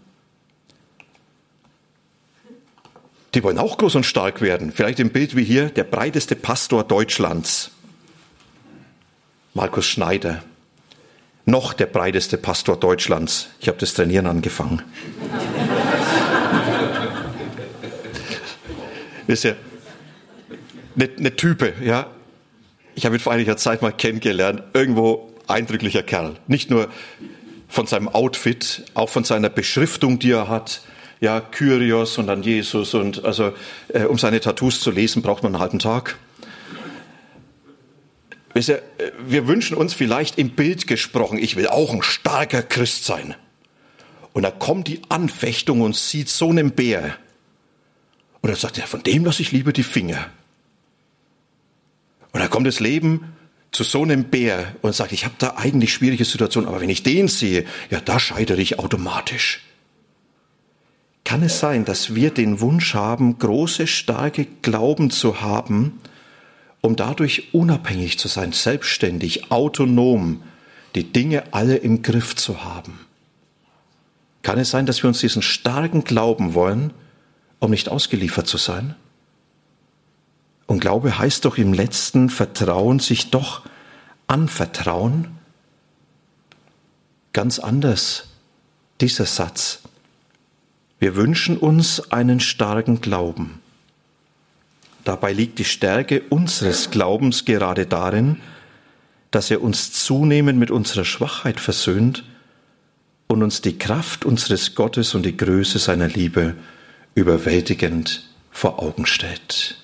die 3.35 3.43
wollen 3.43 3.59
auch 3.59 3.77
groß 3.77 3.93
und 3.93 4.05
stark 4.07 4.41
werden. 4.41 4.71
Vielleicht 4.71 4.99
im 4.99 5.11
Bild 5.11 5.35
wie 5.35 5.43
hier 5.43 5.69
der 5.69 5.83
breiteste 5.83 6.35
Pastor 6.35 6.83
Deutschlands, 6.83 7.69
Markus 9.53 9.85
Schneider 9.85 10.41
noch 11.45 11.73
der 11.73 11.87
breiteste 11.87 12.37
Pastor 12.37 12.77
Deutschlands. 12.77 13.49
Ich 13.59 13.67
habe 13.67 13.77
das 13.77 13.93
Trainieren 13.93 14.27
angefangen. 14.27 14.81
Wisst 19.27 19.45
ihr, 19.45 19.55
eine, 20.95 21.09
eine 21.17 21.35
Type, 21.35 21.73
ja. 21.83 22.07
Ich 22.95 23.05
habe 23.05 23.15
ihn 23.15 23.19
vor 23.19 23.33
einiger 23.33 23.57
Zeit 23.57 23.81
mal 23.81 23.91
kennengelernt. 23.91 24.63
Irgendwo 24.73 25.31
eindrücklicher 25.47 26.03
Kerl. 26.03 26.35
Nicht 26.47 26.69
nur 26.69 26.89
von 27.67 27.87
seinem 27.87 28.09
Outfit, 28.09 28.83
auch 28.93 29.09
von 29.09 29.23
seiner 29.23 29.49
Beschriftung, 29.49 30.19
die 30.19 30.31
er 30.31 30.49
hat. 30.49 30.81
Ja, 31.21 31.39
Kyrios 31.39 32.17
und 32.17 32.27
dann 32.27 32.41
Jesus 32.41 32.93
und 32.93 33.23
also, 33.23 33.53
äh, 33.89 34.03
um 34.05 34.17
seine 34.17 34.39
Tattoos 34.39 34.79
zu 34.81 34.89
lesen, 34.91 35.21
braucht 35.21 35.43
man 35.43 35.53
einen 35.53 35.61
halben 35.61 35.79
Tag. 35.79 36.17
Wir 38.53 39.47
wünschen 39.47 39.77
uns 39.77 39.93
vielleicht 39.93 40.37
im 40.37 40.51
Bild 40.51 40.87
gesprochen, 40.87 41.37
ich 41.37 41.55
will 41.55 41.67
auch 41.67 41.93
ein 41.93 42.03
starker 42.03 42.61
Christ 42.61 43.05
sein. 43.05 43.35
Und 44.33 44.43
da 44.43 44.51
kommt 44.51 44.87
die 44.87 45.01
Anfechtung 45.09 45.81
und 45.81 45.95
sieht 45.95 46.29
so 46.29 46.49
einen 46.49 46.71
Bär. 46.71 47.17
Und 48.41 48.49
er 48.49 48.55
sagt 48.55 48.77
er, 48.77 48.87
von 48.87 49.03
dem 49.03 49.25
lasse 49.25 49.41
ich 49.41 49.51
lieber 49.51 49.73
die 49.73 49.83
Finger. 49.83 50.29
Und 52.31 52.39
da 52.39 52.47
kommt 52.47 52.67
das 52.67 52.79
Leben 52.79 53.35
zu 53.71 53.83
so 53.83 54.03
einem 54.03 54.25
Bär 54.25 54.75
und 54.81 54.93
sagt, 54.93 55.11
ich 55.11 55.25
habe 55.25 55.35
da 55.37 55.55
eigentlich 55.57 55.93
schwierige 55.93 56.25
Situationen, 56.25 56.67
aber 56.67 56.81
wenn 56.81 56.89
ich 56.89 57.03
den 57.03 57.27
sehe, 57.27 57.65
ja, 57.89 58.01
da 58.01 58.19
scheitere 58.19 58.59
ich 58.59 58.79
automatisch. 58.79 59.61
Kann 61.23 61.43
es 61.43 61.59
sein, 61.59 61.85
dass 61.85 62.15
wir 62.15 62.31
den 62.31 62.59
Wunsch 62.59 62.93
haben, 62.93 63.37
große, 63.37 63.87
starke 63.87 64.47
Glauben 64.61 65.11
zu 65.11 65.41
haben, 65.41 65.99
um 66.81 66.95
dadurch 66.95 67.53
unabhängig 67.53 68.17
zu 68.17 68.27
sein, 68.27 68.51
selbstständig, 68.51 69.51
autonom, 69.51 70.41
die 70.95 71.13
Dinge 71.13 71.53
alle 71.53 71.77
im 71.77 72.01
Griff 72.01 72.35
zu 72.35 72.63
haben. 72.63 72.99
Kann 74.41 74.57
es 74.57 74.71
sein, 74.71 74.87
dass 74.87 75.03
wir 75.03 75.07
uns 75.07 75.19
diesen 75.19 75.43
starken 75.43 76.03
Glauben 76.03 76.55
wollen, 76.55 76.91
um 77.59 77.69
nicht 77.69 77.89
ausgeliefert 77.89 78.47
zu 78.47 78.57
sein? 78.57 78.95
Und 80.65 80.79
Glaube 80.79 81.17
heißt 81.17 81.45
doch 81.45 81.57
im 81.57 81.73
letzten 81.73 82.29
Vertrauen, 82.29 82.99
sich 82.99 83.29
doch 83.29 83.63
anvertrauen. 84.27 85.27
Ganz 87.33 87.59
anders, 87.59 88.29
dieser 88.99 89.25
Satz. 89.25 89.79
Wir 90.99 91.15
wünschen 91.15 91.57
uns 91.57 92.11
einen 92.11 92.39
starken 92.39 93.01
Glauben. 93.01 93.60
Dabei 95.03 95.33
liegt 95.33 95.59
die 95.59 95.65
Stärke 95.65 96.21
unseres 96.29 96.91
Glaubens 96.91 97.45
gerade 97.45 97.85
darin, 97.85 98.37
dass 99.31 99.49
er 99.49 99.61
uns 99.61 99.93
zunehmend 99.93 100.59
mit 100.59 100.71
unserer 100.71 101.05
Schwachheit 101.05 101.59
versöhnt 101.59 102.23
und 103.27 103.41
uns 103.43 103.61
die 103.61 103.77
Kraft 103.77 104.25
unseres 104.25 104.75
Gottes 104.75 105.15
und 105.15 105.25
die 105.25 105.37
Größe 105.37 105.79
seiner 105.79 106.07
Liebe 106.07 106.55
überwältigend 107.15 108.29
vor 108.51 108.79
Augen 108.79 109.05
stellt. 109.05 109.77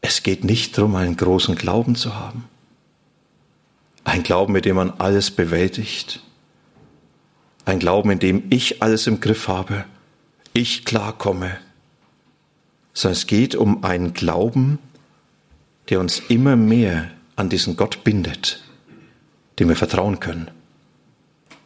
Es 0.00 0.22
geht 0.22 0.44
nicht 0.44 0.76
darum, 0.78 0.96
einen 0.96 1.16
großen 1.16 1.54
Glauben 1.54 1.94
zu 1.94 2.14
haben. 2.14 2.44
Ein 4.04 4.22
Glauben, 4.22 4.54
mit 4.54 4.64
dem 4.64 4.76
man 4.76 4.92
alles 4.98 5.30
bewältigt. 5.30 6.20
Ein 7.66 7.78
Glauben, 7.78 8.10
in 8.10 8.18
dem 8.18 8.44
ich 8.48 8.82
alles 8.82 9.06
im 9.06 9.20
Griff 9.20 9.48
habe. 9.48 9.84
Ich 10.54 10.86
klarkomme 10.86 11.58
sondern 12.98 13.12
es 13.12 13.28
geht 13.28 13.54
um 13.54 13.84
einen 13.84 14.12
Glauben, 14.12 14.80
der 15.88 16.00
uns 16.00 16.18
immer 16.28 16.56
mehr 16.56 17.08
an 17.36 17.48
diesen 17.48 17.76
Gott 17.76 18.02
bindet, 18.02 18.60
dem 19.60 19.68
wir 19.68 19.76
vertrauen 19.76 20.18
können. 20.18 20.50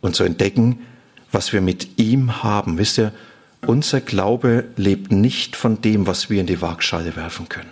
Und 0.03 0.14
zu 0.14 0.25
entdecken, 0.25 0.81
was 1.31 1.55
wir 1.55 1.62
mit 1.62 1.99
ihm 1.99 2.42
haben. 2.42 2.77
Wisst 2.77 2.99
ihr, 2.99 3.14
unser 3.64 4.03
Glaube 4.03 4.68
lebt 4.77 5.11
nicht 5.11 5.57
von 5.57 5.81
dem, 5.81 6.07
was 6.07 6.29
wir 6.29 6.38
in 6.38 6.47
die 6.47 6.61
Waagschale 6.61 7.16
werfen 7.16 7.49
können, 7.49 7.71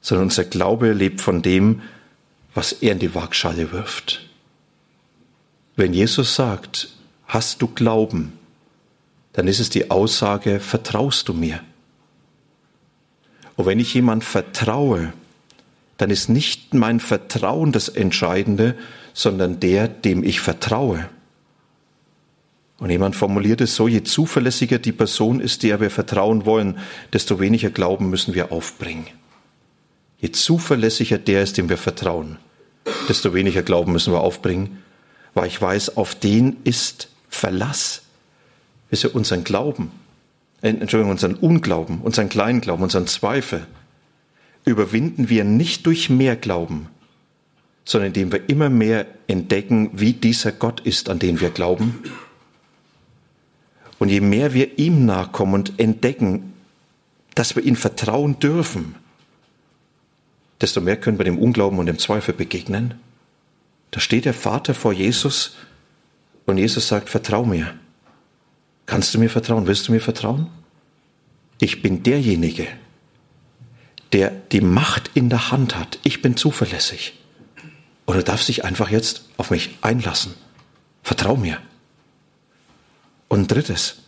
sondern 0.00 0.28
unser 0.28 0.44
Glaube 0.44 0.94
lebt 0.94 1.20
von 1.20 1.42
dem, 1.42 1.82
was 2.54 2.72
er 2.72 2.92
in 2.92 3.00
die 3.00 3.14
Waagschale 3.14 3.70
wirft. 3.70 4.26
Wenn 5.76 5.92
Jesus 5.92 6.34
sagt, 6.34 6.88
hast 7.26 7.60
du 7.60 7.66
Glauben, 7.68 8.39
dann 9.32 9.46
ist 9.46 9.60
es 9.60 9.70
die 9.70 9.90
Aussage, 9.90 10.60
vertraust 10.60 11.28
du 11.28 11.34
mir? 11.34 11.60
Und 13.56 13.66
wenn 13.66 13.78
ich 13.78 13.94
jemand 13.94 14.24
vertraue, 14.24 15.12
dann 15.98 16.10
ist 16.10 16.28
nicht 16.28 16.72
mein 16.72 16.98
Vertrauen 16.98 17.72
das 17.72 17.88
Entscheidende, 17.88 18.74
sondern 19.12 19.60
der, 19.60 19.86
dem 19.86 20.24
ich 20.24 20.40
vertraue. 20.40 21.08
Und 22.78 22.88
jemand 22.88 23.14
formuliert 23.14 23.60
es 23.60 23.76
so, 23.76 23.86
je 23.86 24.02
zuverlässiger 24.02 24.78
die 24.78 24.92
Person 24.92 25.40
ist, 25.40 25.62
der 25.62 25.80
wir 25.80 25.90
vertrauen 25.90 26.46
wollen, 26.46 26.78
desto 27.12 27.38
weniger 27.38 27.68
Glauben 27.68 28.08
müssen 28.08 28.34
wir 28.34 28.50
aufbringen. 28.50 29.06
Je 30.18 30.32
zuverlässiger 30.32 31.18
der 31.18 31.42
ist, 31.42 31.58
dem 31.58 31.68
wir 31.68 31.76
vertrauen, 31.76 32.38
desto 33.08 33.34
weniger 33.34 33.62
Glauben 33.62 33.92
müssen 33.92 34.14
wir 34.14 34.20
aufbringen, 34.20 34.78
weil 35.34 35.48
ich 35.48 35.60
weiß, 35.60 35.98
auf 35.98 36.14
den 36.14 36.56
ist 36.64 37.08
Verlass 37.28 38.02
ja 38.90 39.10
unseren 39.10 39.44
Glauben, 39.44 39.90
äh, 40.62 40.68
Entschuldigung, 40.68 41.12
unseren 41.12 41.34
Unglauben, 41.34 42.00
unseren 42.00 42.28
Kleinglauben, 42.28 42.82
unseren 42.82 43.06
Zweifel, 43.06 43.66
überwinden 44.64 45.28
wir 45.28 45.44
nicht 45.44 45.86
durch 45.86 46.10
mehr 46.10 46.36
Glauben, 46.36 46.88
sondern 47.84 48.08
indem 48.08 48.32
wir 48.32 48.48
immer 48.48 48.68
mehr 48.68 49.06
entdecken, 49.26 49.90
wie 49.92 50.12
dieser 50.12 50.52
Gott 50.52 50.80
ist, 50.80 51.08
an 51.08 51.18
den 51.18 51.40
wir 51.40 51.50
glauben. 51.50 51.98
Und 53.98 54.08
je 54.08 54.20
mehr 54.20 54.54
wir 54.54 54.78
ihm 54.78 55.06
nachkommen 55.06 55.54
und 55.54 55.78
entdecken, 55.78 56.52
dass 57.34 57.56
wir 57.56 57.62
ihm 57.62 57.76
vertrauen 57.76 58.38
dürfen, 58.38 58.94
desto 60.60 60.80
mehr 60.80 60.96
können 60.96 61.18
wir 61.18 61.24
dem 61.24 61.38
Unglauben 61.38 61.78
und 61.78 61.86
dem 61.86 61.98
Zweifel 61.98 62.34
begegnen. 62.34 62.94
Da 63.90 64.00
steht 64.00 64.24
der 64.24 64.34
Vater 64.34 64.74
vor 64.74 64.92
Jesus 64.92 65.56
und 66.46 66.58
Jesus 66.58 66.88
sagt, 66.88 67.08
vertrau 67.08 67.44
mir. 67.44 67.74
Kannst 68.86 69.14
du 69.14 69.18
mir 69.18 69.30
vertrauen? 69.30 69.66
Willst 69.66 69.88
du 69.88 69.92
mir 69.92 70.00
vertrauen? 70.00 70.48
Ich 71.60 71.82
bin 71.82 72.02
derjenige, 72.02 72.66
der 74.12 74.30
die 74.30 74.60
Macht 74.60 75.10
in 75.14 75.28
der 75.28 75.50
Hand 75.50 75.76
hat. 75.76 75.98
Ich 76.02 76.22
bin 76.22 76.36
zuverlässig. 76.36 77.14
Und 78.06 78.16
du 78.16 78.24
darfst 78.24 78.48
dich 78.48 78.64
einfach 78.64 78.90
jetzt 78.90 79.28
auf 79.36 79.50
mich 79.50 79.76
einlassen. 79.82 80.34
Vertrau 81.02 81.36
mir. 81.36 81.58
Und 83.28 83.52
drittes, 83.52 83.98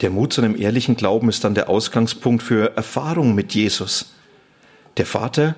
der 0.00 0.10
Mut 0.10 0.32
zu 0.32 0.42
einem 0.42 0.60
ehrlichen 0.60 0.96
Glauben 0.96 1.28
ist 1.28 1.44
dann 1.44 1.54
der 1.54 1.70
Ausgangspunkt 1.70 2.42
für 2.42 2.76
Erfahrung 2.76 3.34
mit 3.34 3.54
Jesus. 3.54 4.12
Der 4.98 5.06
Vater, 5.06 5.54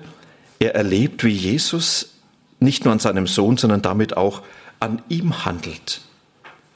er 0.59 0.75
erlebt, 0.75 1.23
wie 1.23 1.33
Jesus 1.33 2.13
nicht 2.59 2.85
nur 2.85 2.93
an 2.93 2.99
seinem 2.99 3.27
Sohn, 3.27 3.57
sondern 3.57 3.81
damit 3.81 4.15
auch 4.15 4.41
an 4.79 5.01
ihm 5.09 5.43
handelt. 5.45 6.01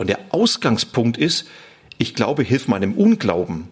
Und 0.01 0.07
der 0.07 0.19
Ausgangspunkt 0.29 1.15
ist, 1.15 1.47
ich 1.99 2.15
glaube, 2.15 2.41
hilf 2.41 2.67
meinem 2.67 2.93
Unglauben. 2.93 3.67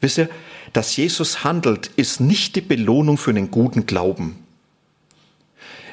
Wisst 0.00 0.18
ihr, 0.18 0.28
dass 0.72 0.96
Jesus 0.96 1.42
handelt, 1.42 1.90
ist 1.96 2.20
nicht 2.20 2.54
die 2.54 2.60
Belohnung 2.60 3.18
für 3.18 3.30
einen 3.30 3.50
guten 3.50 3.84
Glauben. 3.84 4.38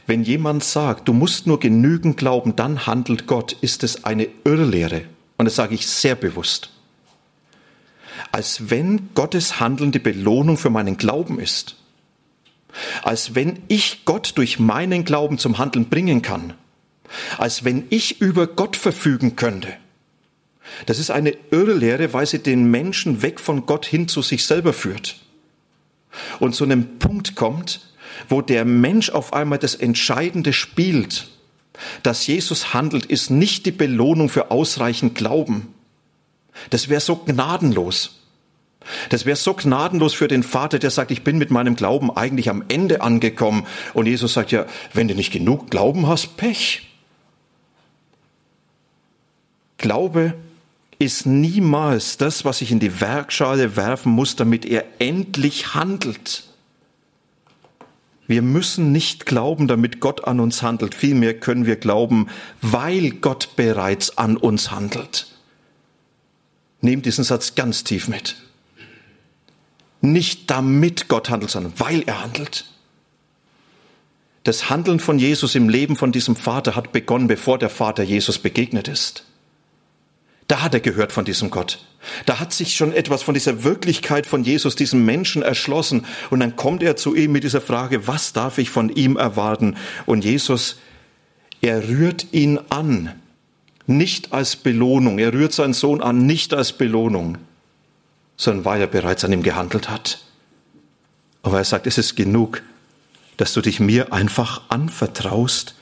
Wenn 0.06 0.22
jemand 0.22 0.64
sagt, 0.64 1.08
du 1.08 1.14
musst 1.14 1.48
nur 1.48 1.60
genügend 1.60 2.18
glauben, 2.18 2.56
dann 2.56 2.86
handelt 2.86 3.26
Gott, 3.26 3.54
ist 3.62 3.84
es 3.84 4.04
eine 4.04 4.28
Irrlehre. 4.44 5.06
Und 5.38 5.46
das 5.46 5.56
sage 5.56 5.74
ich 5.74 5.88
sehr 5.88 6.14
bewusst. 6.14 6.70
Als 8.32 8.70
wenn 8.70 9.10
Gottes 9.16 9.60
Handeln 9.60 9.92
die 9.92 9.98
Belohnung 9.98 10.60
für 10.60 10.70
meinen 10.70 10.98
Glauben 10.98 11.40
ist. 11.40 11.78
Als 13.02 13.34
wenn 13.34 13.58
ich 13.70 14.06
Gott 14.06 14.34
durch 14.36 14.60
meinen 14.60 15.04
Glauben 15.04 15.40
zum 15.40 15.58
Handeln 15.58 15.90
bringen 15.90 16.22
kann. 16.22 16.54
Als 17.38 17.64
wenn 17.64 17.86
ich 17.90 18.22
über 18.22 18.48
Gott 18.48 18.76
verfügen 18.76 19.36
könnte. 19.36 19.74
Das 20.86 21.00
ist 21.00 21.12
eine 21.12 21.36
Irrlehre, 21.52 22.14
weil 22.14 22.26
sie 22.26 22.40
den 22.40 22.70
Menschen 22.72 23.22
weg 23.22 23.40
von 23.40 23.66
Gott 23.66 23.86
hin 23.86 24.08
zu 24.08 24.22
sich 24.22 24.46
selber 24.46 24.74
führt. 24.74 25.18
Und 26.40 26.56
zu 26.56 26.64
einem 26.64 27.00
Punkt 27.00 27.36
kommt, 27.36 27.82
wo 28.30 28.42
der 28.42 28.66
Mensch 28.66 29.10
auf 29.10 29.34
einmal 29.34 29.60
das 29.60 29.76
Entscheidende 29.76 30.54
spielt. 30.54 31.30
Dass 32.04 32.28
Jesus 32.28 32.74
handelt, 32.74 33.06
ist 33.06 33.30
nicht 33.30 33.66
die 33.66 33.72
Belohnung 33.72 34.30
für 34.30 34.52
ausreichend 34.52 35.16
Glauben. 35.16 35.74
Das 36.70 36.88
wäre 36.88 37.02
so 37.02 37.16
gnadenlos. 37.16 38.20
Das 39.10 39.26
wäre 39.26 39.38
so 39.38 39.54
gnadenlos 39.54 40.14
für 40.14 40.28
den 40.28 40.44
Vater, 40.44 40.78
der 40.78 40.92
sagt, 40.92 41.12
ich 41.12 41.24
bin 41.24 41.38
mit 41.38 41.52
meinem 41.52 41.76
Glauben 41.76 42.16
eigentlich 42.16 42.50
am 42.50 42.64
Ende 42.68 43.02
angekommen. 43.02 43.66
Und 43.94 44.08
Jesus 44.08 44.34
sagt 44.34 44.52
ja, 44.52 44.66
wenn 44.94 45.08
du 45.08 45.16
nicht 45.16 45.32
genug 45.32 45.72
Glauben 45.72 46.08
hast, 46.08 46.38
Pech. 46.38 46.93
Glaube 49.84 50.34
ist 50.98 51.26
niemals 51.26 52.16
das, 52.16 52.46
was 52.46 52.62
ich 52.62 52.72
in 52.72 52.80
die 52.80 53.02
Werkschale 53.02 53.76
werfen 53.76 54.14
muss, 54.14 54.38
damit 54.38 54.66
er 54.66 54.86
endlich 55.00 55.76
handelt. 55.76 56.46
Wir 58.26 58.42
müssen 58.44 58.94
nicht 58.94 59.26
glauben, 59.26 59.68
damit 59.68 60.00
Gott 60.00 60.24
an 60.24 60.40
uns 60.40 60.62
handelt. 60.62 60.96
Vielmehr 60.96 61.38
können 61.38 61.66
wir 61.66 61.76
glauben, 61.76 62.30
weil 62.62 63.10
Gott 63.10 63.58
bereits 63.58 64.18
an 64.18 64.38
uns 64.38 64.72
handelt. 64.72 65.28
Nehmt 66.80 67.06
diesen 67.06 67.26
Satz 67.26 67.54
ganz 67.54 67.84
tief 67.84 68.08
mit. 68.08 68.38
Nicht 70.00 70.50
damit 70.50 71.10
Gott 71.10 71.30
handelt, 71.30 71.52
sondern 71.52 71.74
weil 71.76 72.04
er 72.04 72.24
handelt. 72.24 72.68
Das 74.46 74.70
Handeln 74.70 75.02
von 75.02 75.20
Jesus 75.20 75.56
im 75.56 75.68
Leben 75.68 75.98
von 75.98 76.14
diesem 76.14 76.38
Vater 76.38 76.78
hat 76.78 76.94
begonnen, 76.94 77.28
bevor 77.28 77.60
der 77.60 77.70
Vater 77.70 78.04
Jesus 78.04 78.40
begegnet 78.40 78.88
ist. 78.88 79.26
Da 80.54 80.62
hat 80.62 80.76
er 80.76 80.82
gehört 80.82 81.12
von 81.12 81.26
diesem 81.26 81.50
Gott. 81.50 81.80
Da 82.28 82.40
hat 82.40 82.54
sich 82.54 82.76
schon 82.76 82.94
etwas 82.94 83.24
von 83.24 83.34
dieser 83.34 83.64
Wirklichkeit 83.64 84.28
von 84.28 84.44
Jesus, 84.44 84.76
diesem 84.76 85.04
Menschen 85.04 85.42
erschlossen. 85.42 86.06
Und 86.30 86.42
dann 86.42 86.56
kommt 86.56 86.84
er 86.84 86.96
zu 86.96 87.16
ihm 87.16 87.32
mit 87.32 87.44
dieser 87.44 87.60
Frage, 87.60 88.06
was 88.06 88.34
darf 88.34 88.60
ich 88.60 88.70
von 88.70 88.90
ihm 88.90 89.18
erwarten? 89.18 89.78
Und 90.06 90.24
Jesus, 90.24 90.78
er 91.62 91.90
rührt 91.90 92.28
ihn 92.34 92.60
an, 92.70 93.20
nicht 93.88 94.32
als 94.32 94.56
Belohnung. 94.56 95.18
Er 95.18 95.34
rührt 95.34 95.54
seinen 95.54 95.74
Sohn 95.74 96.04
an, 96.04 96.28
nicht 96.28 96.54
als 96.54 96.74
Belohnung, 96.74 97.40
sondern 98.38 98.64
weil 98.64 98.82
er 98.82 98.86
bereits 98.86 99.26
an 99.26 99.34
ihm 99.34 99.42
gehandelt 99.42 99.90
hat. 99.90 100.20
Weil 101.42 101.62
er 101.62 101.66
sagt, 101.66 101.88
es 101.88 101.98
ist 101.98 102.16
genug, 102.16 102.62
dass 103.38 103.54
du 103.54 103.62
dich 103.62 103.80
mir 103.80 104.14
einfach 104.14 104.62
anvertraust 104.70 105.74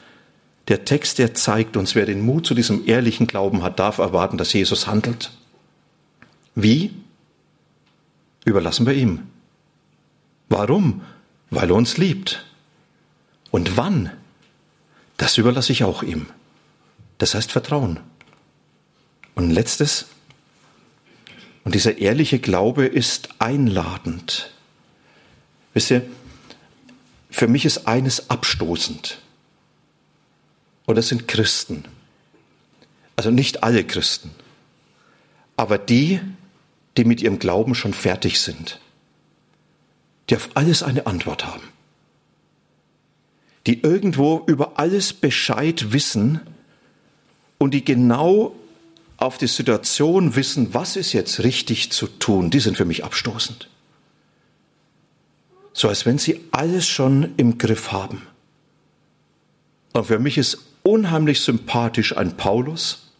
der 0.67 0.85
Text, 0.85 1.17
der 1.17 1.33
zeigt 1.33 1.75
uns, 1.75 1.95
wer 1.95 2.05
den 2.05 2.21
Mut 2.21 2.45
zu 2.45 2.53
diesem 2.53 2.87
ehrlichen 2.87 3.27
Glauben 3.27 3.63
hat, 3.63 3.79
darf 3.79 3.97
erwarten, 3.97 4.37
dass 4.37 4.53
Jesus 4.53 4.87
handelt. 4.87 5.31
Wie? 6.55 6.91
Überlassen 8.45 8.85
wir 8.85 8.93
ihm. 8.93 9.27
Warum? 10.49 11.01
Weil 11.49 11.69
er 11.69 11.75
uns 11.75 11.97
liebt. 11.97 12.45
Und 13.49 13.77
wann? 13.77 14.11
Das 15.17 15.37
überlasse 15.37 15.71
ich 15.71 15.83
auch 15.83 16.03
ihm. 16.03 16.27
Das 17.17 17.35
heißt 17.35 17.51
Vertrauen. 17.51 17.99
Und 19.35 19.49
letztes, 19.49 20.07
und 21.63 21.75
dieser 21.75 21.97
ehrliche 21.97 22.39
Glaube 22.39 22.85
ist 22.85 23.29
einladend. 23.39 24.51
Wisst 25.73 25.91
ihr, 25.91 26.03
für 27.29 27.47
mich 27.47 27.65
ist 27.65 27.87
eines 27.87 28.29
abstoßend 28.29 29.21
und 30.85 30.95
das 30.95 31.07
sind 31.07 31.27
Christen. 31.27 31.85
Also 33.15 33.31
nicht 33.31 33.63
alle 33.63 33.83
Christen, 33.83 34.31
aber 35.55 35.77
die, 35.77 36.19
die 36.97 37.05
mit 37.05 37.21
ihrem 37.21 37.39
Glauben 37.39 37.75
schon 37.75 37.93
fertig 37.93 38.39
sind, 38.39 38.79
die 40.29 40.35
auf 40.35 40.49
alles 40.55 40.81
eine 40.81 41.05
Antwort 41.05 41.45
haben, 41.45 41.63
die 43.67 43.81
irgendwo 43.81 44.43
über 44.47 44.79
alles 44.79 45.13
Bescheid 45.13 45.93
wissen 45.93 46.39
und 47.57 47.73
die 47.73 47.85
genau 47.85 48.55
auf 49.17 49.37
die 49.37 49.47
Situation 49.47 50.35
wissen, 50.35 50.73
was 50.73 50.95
ist 50.95 51.13
jetzt 51.13 51.43
richtig 51.43 51.91
zu 51.91 52.07
tun, 52.07 52.49
die 52.49 52.59
sind 52.59 52.75
für 52.75 52.85
mich 52.85 53.03
abstoßend. 53.03 53.69
So 55.73 55.87
als 55.87 56.07
wenn 56.07 56.17
sie 56.17 56.41
alles 56.51 56.87
schon 56.87 57.35
im 57.37 57.59
Griff 57.59 57.91
haben. 57.91 58.23
Und 59.93 60.05
für 60.05 60.17
mich 60.17 60.39
ist 60.39 60.70
unheimlich 60.83 61.41
sympathisch 61.41 62.15
ein 62.15 62.37
Paulus, 62.37 63.11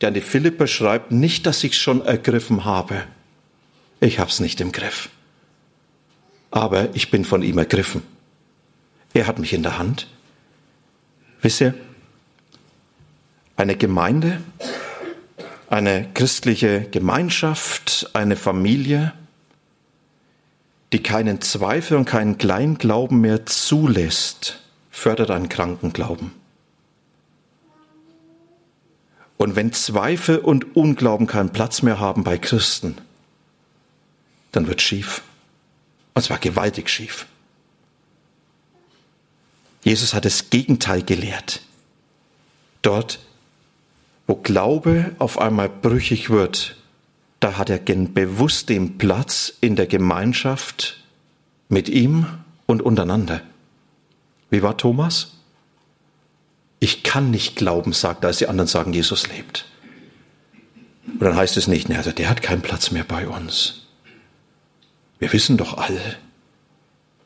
der 0.00 0.08
an 0.08 0.14
die 0.14 0.20
Philipper 0.20 0.66
schreibt, 0.66 1.10
nicht, 1.10 1.46
dass 1.46 1.64
ich 1.64 1.76
schon 1.76 2.04
ergriffen 2.04 2.64
habe. 2.64 3.04
Ich 4.00 4.18
hab's 4.18 4.40
nicht 4.40 4.60
im 4.60 4.72
Griff. 4.72 5.10
Aber 6.50 6.94
ich 6.94 7.10
bin 7.10 7.24
von 7.24 7.42
ihm 7.42 7.58
ergriffen. 7.58 8.02
Er 9.12 9.26
hat 9.26 9.38
mich 9.38 9.52
in 9.52 9.62
der 9.62 9.78
Hand. 9.78 10.06
Wisst 11.42 11.60
ihr, 11.60 11.74
eine 13.56 13.76
Gemeinde, 13.76 14.40
eine 15.68 16.08
christliche 16.14 16.82
Gemeinschaft, 16.82 18.10
eine 18.12 18.36
Familie, 18.36 19.12
die 20.92 21.02
keinen 21.02 21.40
Zweifel 21.40 21.96
und 21.96 22.04
keinen 22.06 22.38
Kleinglauben 22.38 23.20
mehr 23.20 23.44
zulässt, 23.46 24.60
fördert 24.90 25.30
einen 25.30 25.48
kranken 25.48 25.92
Glauben. 25.92 26.32
Und 29.38 29.56
wenn 29.56 29.72
Zweifel 29.72 30.38
und 30.38 30.76
Unglauben 30.76 31.26
keinen 31.26 31.50
Platz 31.50 31.82
mehr 31.82 31.98
haben 31.98 32.24
bei 32.24 32.36
Christen, 32.36 32.96
dann 34.52 34.66
wird 34.66 34.82
schief. 34.82 35.22
Und 36.14 36.22
zwar 36.22 36.38
gewaltig 36.38 36.90
schief. 36.90 37.26
Jesus 39.84 40.12
hat 40.12 40.24
das 40.24 40.50
Gegenteil 40.50 41.02
gelehrt. 41.02 41.62
Dort, 42.82 43.20
wo 44.26 44.34
Glaube 44.34 45.14
auf 45.18 45.38
einmal 45.38 45.68
brüchig 45.68 46.30
wird, 46.30 46.76
da 47.40 47.56
hat 47.56 47.70
er 47.70 47.78
bewusst 47.78 48.68
den 48.68 48.98
Platz 48.98 49.54
in 49.60 49.76
der 49.76 49.86
Gemeinschaft 49.86 51.04
mit 51.68 51.88
ihm 51.88 52.26
und 52.66 52.82
untereinander. 52.82 53.40
Wie 54.50 54.62
war 54.62 54.76
Thomas? 54.76 55.37
Ich 56.80 57.02
kann 57.02 57.30
nicht 57.30 57.56
glauben, 57.56 57.92
sagt 57.92 58.24
er, 58.24 58.28
als 58.28 58.38
die 58.38 58.48
anderen 58.48 58.68
sagen, 58.68 58.92
Jesus 58.92 59.28
lebt. 59.28 59.66
Und 61.06 61.22
dann 61.22 61.36
heißt 61.36 61.56
es 61.56 61.66
nicht, 61.66 61.90
also 61.90 62.12
der 62.12 62.28
hat 62.28 62.42
keinen 62.42 62.62
Platz 62.62 62.90
mehr 62.90 63.04
bei 63.04 63.26
uns. 63.26 63.86
Wir 65.18 65.32
wissen 65.32 65.56
doch 65.56 65.78
alle, 65.78 66.16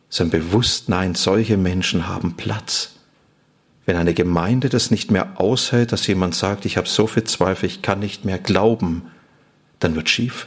sein 0.08 0.30
Bewusstsein, 0.30 1.14
solche 1.14 1.56
Menschen 1.56 2.06
haben 2.06 2.36
Platz. 2.36 2.96
Wenn 3.84 3.96
eine 3.96 4.14
Gemeinde 4.14 4.68
das 4.68 4.90
nicht 4.90 5.10
mehr 5.10 5.40
aushält, 5.40 5.92
dass 5.92 6.06
jemand 6.06 6.34
sagt, 6.34 6.64
ich 6.64 6.76
habe 6.76 6.88
so 6.88 7.06
viel 7.06 7.24
Zweifel, 7.24 7.66
ich 7.66 7.82
kann 7.82 7.98
nicht 7.98 8.24
mehr 8.24 8.38
glauben, 8.38 9.10
dann 9.80 9.94
wird 9.94 10.08
schief. 10.08 10.46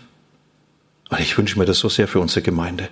Und 1.10 1.20
ich 1.20 1.38
wünsche 1.38 1.60
mir 1.60 1.66
das 1.66 1.80
so 1.80 1.90
sehr 1.90 2.08
für 2.08 2.20
unsere 2.20 2.42
Gemeinde. 2.42 2.90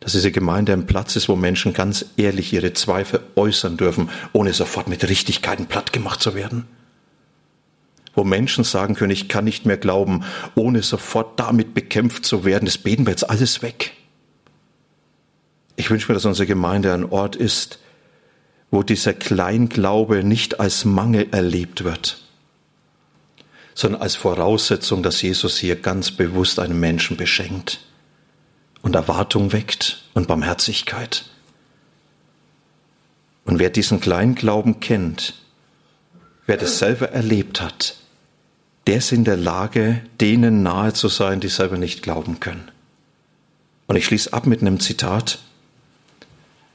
Dass 0.00 0.12
diese 0.12 0.32
Gemeinde 0.32 0.72
ein 0.72 0.86
Platz 0.86 1.14
ist, 1.14 1.28
wo 1.28 1.36
Menschen 1.36 1.74
ganz 1.74 2.06
ehrlich 2.16 2.52
ihre 2.54 2.72
Zweifel 2.72 3.20
äußern 3.36 3.76
dürfen, 3.76 4.08
ohne 4.32 4.54
sofort 4.54 4.88
mit 4.88 5.06
Richtigkeiten 5.06 5.66
plattgemacht 5.66 6.22
zu 6.22 6.34
werden. 6.34 6.66
Wo 8.14 8.24
Menschen 8.24 8.64
sagen 8.64 8.94
können, 8.94 9.12
ich 9.12 9.28
kann 9.28 9.44
nicht 9.44 9.66
mehr 9.66 9.76
glauben, 9.76 10.24
ohne 10.54 10.82
sofort 10.82 11.38
damit 11.38 11.74
bekämpft 11.74 12.24
zu 12.24 12.44
werden, 12.44 12.64
das 12.64 12.78
beten 12.78 13.06
wir 13.06 13.10
jetzt 13.10 13.28
alles 13.28 13.62
weg. 13.62 13.92
Ich 15.76 15.90
wünsche 15.90 16.08
mir, 16.08 16.14
dass 16.14 16.24
unsere 16.24 16.46
Gemeinde 16.46 16.92
ein 16.92 17.04
Ort 17.04 17.36
ist, 17.36 17.78
wo 18.70 18.82
dieser 18.82 19.12
Kleinglaube 19.12 20.24
nicht 20.24 20.60
als 20.60 20.84
Mangel 20.84 21.28
erlebt 21.30 21.84
wird, 21.84 22.22
sondern 23.74 24.00
als 24.00 24.16
Voraussetzung, 24.16 25.02
dass 25.02 25.22
Jesus 25.22 25.58
hier 25.58 25.76
ganz 25.76 26.10
bewusst 26.10 26.58
einen 26.58 26.80
Menschen 26.80 27.16
beschenkt 27.16 27.80
und 28.82 28.94
Erwartung 28.94 29.52
weckt 29.52 30.04
und 30.14 30.28
Barmherzigkeit. 30.28 31.26
Und 33.44 33.58
wer 33.58 33.70
diesen 33.70 34.00
Kleinglauben 34.00 34.80
kennt, 34.80 35.34
wer 36.46 36.56
das 36.56 36.78
selber 36.78 37.10
erlebt 37.10 37.60
hat, 37.60 37.96
der 38.86 38.96
ist 38.96 39.12
in 39.12 39.24
der 39.24 39.36
Lage, 39.36 40.02
denen 40.20 40.62
nahe 40.62 40.92
zu 40.92 41.08
sein, 41.08 41.40
die 41.40 41.48
selber 41.48 41.78
nicht 41.78 42.02
glauben 42.02 42.40
können. 42.40 42.70
Und 43.86 43.96
ich 43.96 44.04
schließe 44.06 44.32
ab 44.32 44.46
mit 44.46 44.60
einem 44.60 44.80
Zitat, 44.80 45.40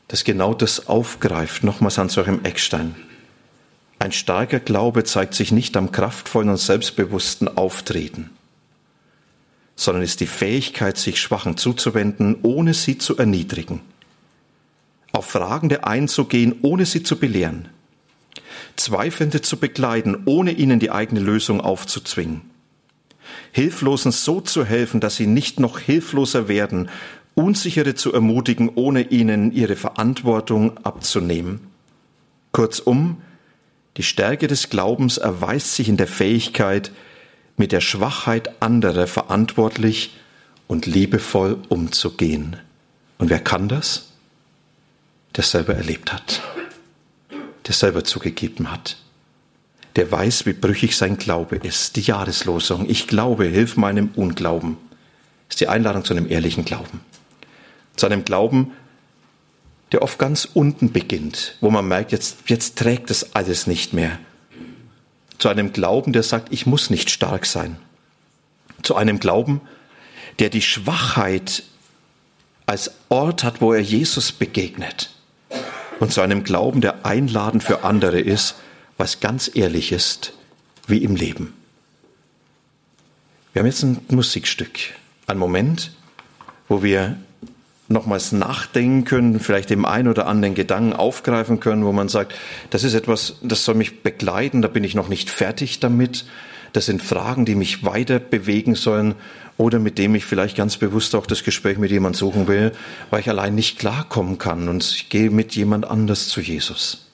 das 0.07 0.23
genau 0.23 0.53
das 0.53 0.87
aufgreift, 0.87 1.63
nochmals 1.63 1.97
an 1.97 2.09
solchem 2.09 2.43
Eckstein. 2.43 2.95
Ein 3.99 4.11
starker 4.11 4.59
Glaube 4.59 5.03
zeigt 5.03 5.33
sich 5.33 5.51
nicht 5.51 5.77
am 5.77 5.91
kraftvollen 5.91 6.49
und 6.49 6.57
selbstbewussten 6.57 7.57
Auftreten, 7.57 8.29
sondern 9.75 10.03
ist 10.03 10.21
die 10.21 10.27
Fähigkeit, 10.27 10.97
sich 10.97 11.19
Schwachen 11.19 11.57
zuzuwenden, 11.57 12.37
ohne 12.43 12.73
sie 12.73 12.97
zu 12.97 13.17
erniedrigen, 13.17 13.81
auf 15.11 15.25
Fragende 15.25 15.85
einzugehen, 15.85 16.55
ohne 16.61 16.85
sie 16.85 17.03
zu 17.03 17.17
belehren, 17.17 17.69
Zweifelnde 18.75 19.41
zu 19.41 19.57
begleiten, 19.57 20.23
ohne 20.25 20.51
ihnen 20.51 20.79
die 20.79 20.91
eigene 20.91 21.19
Lösung 21.19 21.61
aufzuzwingen, 21.61 22.41
Hilflosen 23.51 24.11
so 24.11 24.41
zu 24.41 24.65
helfen, 24.65 24.99
dass 24.99 25.15
sie 25.15 25.27
nicht 25.27 25.59
noch 25.59 25.79
hilfloser 25.79 26.47
werden, 26.47 26.89
Unsichere 27.35 27.95
zu 27.95 28.13
ermutigen, 28.13 28.71
ohne 28.75 29.01
ihnen 29.01 29.51
ihre 29.51 29.75
Verantwortung 29.75 30.77
abzunehmen. 30.85 31.59
Kurzum, 32.53 33.17
die 33.97 34.03
Stärke 34.03 34.47
des 34.47 34.69
Glaubens 34.69 35.17
erweist 35.17 35.75
sich 35.75 35.89
in 35.89 35.97
der 35.97 36.07
Fähigkeit, 36.07 36.93
mit 37.57 37.71
der 37.71 37.81
Schwachheit 37.81 38.61
anderer 38.61 39.07
verantwortlich 39.07 40.15
und 40.67 40.85
liebevoll 40.85 41.57
umzugehen. 41.69 42.57
Und 43.17 43.29
wer 43.29 43.39
kann 43.39 43.69
das? 43.69 44.11
Der 45.35 45.43
selber 45.43 45.75
erlebt 45.75 46.13
hat, 46.13 46.41
der 47.67 47.73
selber 47.73 48.03
zugegeben 48.03 48.71
hat, 48.71 48.97
der 49.95 50.11
weiß, 50.11 50.45
wie 50.45 50.53
brüchig 50.53 50.95
sein 50.95 51.17
Glaube 51.17 51.57
ist. 51.57 51.95
Die 51.95 52.01
Jahreslosung, 52.01 52.89
ich 52.89 53.07
glaube, 53.07 53.45
hilf 53.45 53.77
meinem 53.77 54.09
Unglauben, 54.15 54.77
ist 55.49 55.61
die 55.61 55.67
Einladung 55.67 56.03
zu 56.03 56.13
einem 56.13 56.29
ehrlichen 56.29 56.65
Glauben. 56.65 57.01
Zu 57.95 58.05
einem 58.05 58.25
Glauben, 58.25 58.71
der 59.91 60.01
oft 60.01 60.19
ganz 60.19 60.45
unten 60.53 60.91
beginnt, 60.91 61.57
wo 61.61 61.69
man 61.69 61.87
merkt, 61.87 62.11
jetzt, 62.11 62.37
jetzt 62.47 62.77
trägt 62.77 63.11
es 63.11 63.35
alles 63.35 63.67
nicht 63.67 63.93
mehr 63.93 64.19
zu 65.37 65.49
einem 65.49 65.73
Glauben, 65.73 66.13
der 66.13 66.23
sagt, 66.23 66.51
ich 66.51 66.65
muss 66.65 66.89
nicht 66.89 67.09
stark 67.09 67.45
sein. 67.45 67.77
Zu 68.83 68.95
einem 68.95 69.19
Glauben, 69.19 69.61
der 70.39 70.49
die 70.49 70.61
Schwachheit 70.61 71.63
als 72.65 72.91
Ort 73.09 73.43
hat, 73.43 73.61
wo 73.61 73.73
er 73.73 73.81
Jesus 73.81 74.31
begegnet. 74.31 75.11
Und 75.99 76.11
zu 76.11 76.21
einem 76.21 76.43
Glauben, 76.43 76.81
der 76.81 77.05
einladend 77.05 77.63
für 77.63 77.83
andere 77.83 78.19
ist, 78.19 78.55
was 78.97 79.19
ganz 79.19 79.49
ehrlich 79.53 79.91
ist, 79.91 80.33
wie 80.87 81.03
im 81.03 81.15
Leben. 81.15 81.53
Wir 83.53 83.61
haben 83.61 83.67
jetzt 83.67 83.83
ein 83.83 84.01
Musikstück, 84.09 84.77
ein 85.27 85.37
Moment, 85.37 85.91
wo 86.67 86.83
wir 86.83 87.17
nochmals 87.87 88.31
nachdenken 88.31 89.05
können, 89.05 89.39
vielleicht 89.39 89.69
dem 89.69 89.85
einen 89.85 90.07
oder 90.07 90.27
anderen 90.27 90.55
Gedanken 90.55 90.93
aufgreifen 90.93 91.59
können, 91.59 91.85
wo 91.85 91.91
man 91.91 92.09
sagt, 92.09 92.33
das 92.71 92.83
ist 92.83 92.93
etwas, 92.93 93.37
das 93.43 93.63
soll 93.63 93.75
mich 93.75 94.01
begleiten, 94.01 94.61
da 94.61 94.67
bin 94.67 94.83
ich 94.83 94.95
noch 94.95 95.07
nicht 95.07 95.29
fertig 95.29 95.79
damit. 95.79 96.25
Das 96.73 96.87
sind 96.87 97.01
Fragen, 97.01 97.45
die 97.45 97.55
mich 97.55 97.85
weiter 97.85 98.19
bewegen 98.19 98.75
sollen 98.75 99.15
oder 99.57 99.79
mit 99.79 99.97
dem 99.97 100.15
ich 100.15 100.25
vielleicht 100.25 100.57
ganz 100.57 100.77
bewusst 100.77 101.15
auch 101.15 101.25
das 101.25 101.43
Gespräch 101.43 101.77
mit 101.77 101.91
jemand 101.91 102.15
suchen 102.17 102.47
will, 102.47 102.73
weil 103.09 103.21
ich 103.21 103.29
allein 103.29 103.55
nicht 103.55 103.79
klarkommen 103.79 104.37
kann 104.37 104.67
und 104.67 104.83
ich 104.83 105.09
gehe 105.09 105.29
mit 105.29 105.55
jemand 105.55 105.85
anders 105.85 106.27
zu 106.27 106.41
Jesus. 106.41 107.07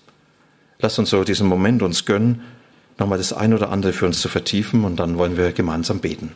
Lass 0.80 0.98
uns 0.98 1.12
so 1.12 1.24
diesen 1.24 1.48
Moment 1.48 1.84
uns 1.84 2.06
gönnen, 2.06 2.42
nochmal 2.98 3.20
das 3.20 3.34
ein 3.34 3.54
oder 3.54 3.70
andere 3.70 3.94
für 3.94 4.08
uns 4.08 4.20
zu 4.20 4.30
vertiefen 4.30 4.84
und 4.84 5.00
dann 5.00 5.18
wollen 5.18 5.38
wir 5.38 5.52
gemeinsam 5.52 6.00
beten. 6.00 6.32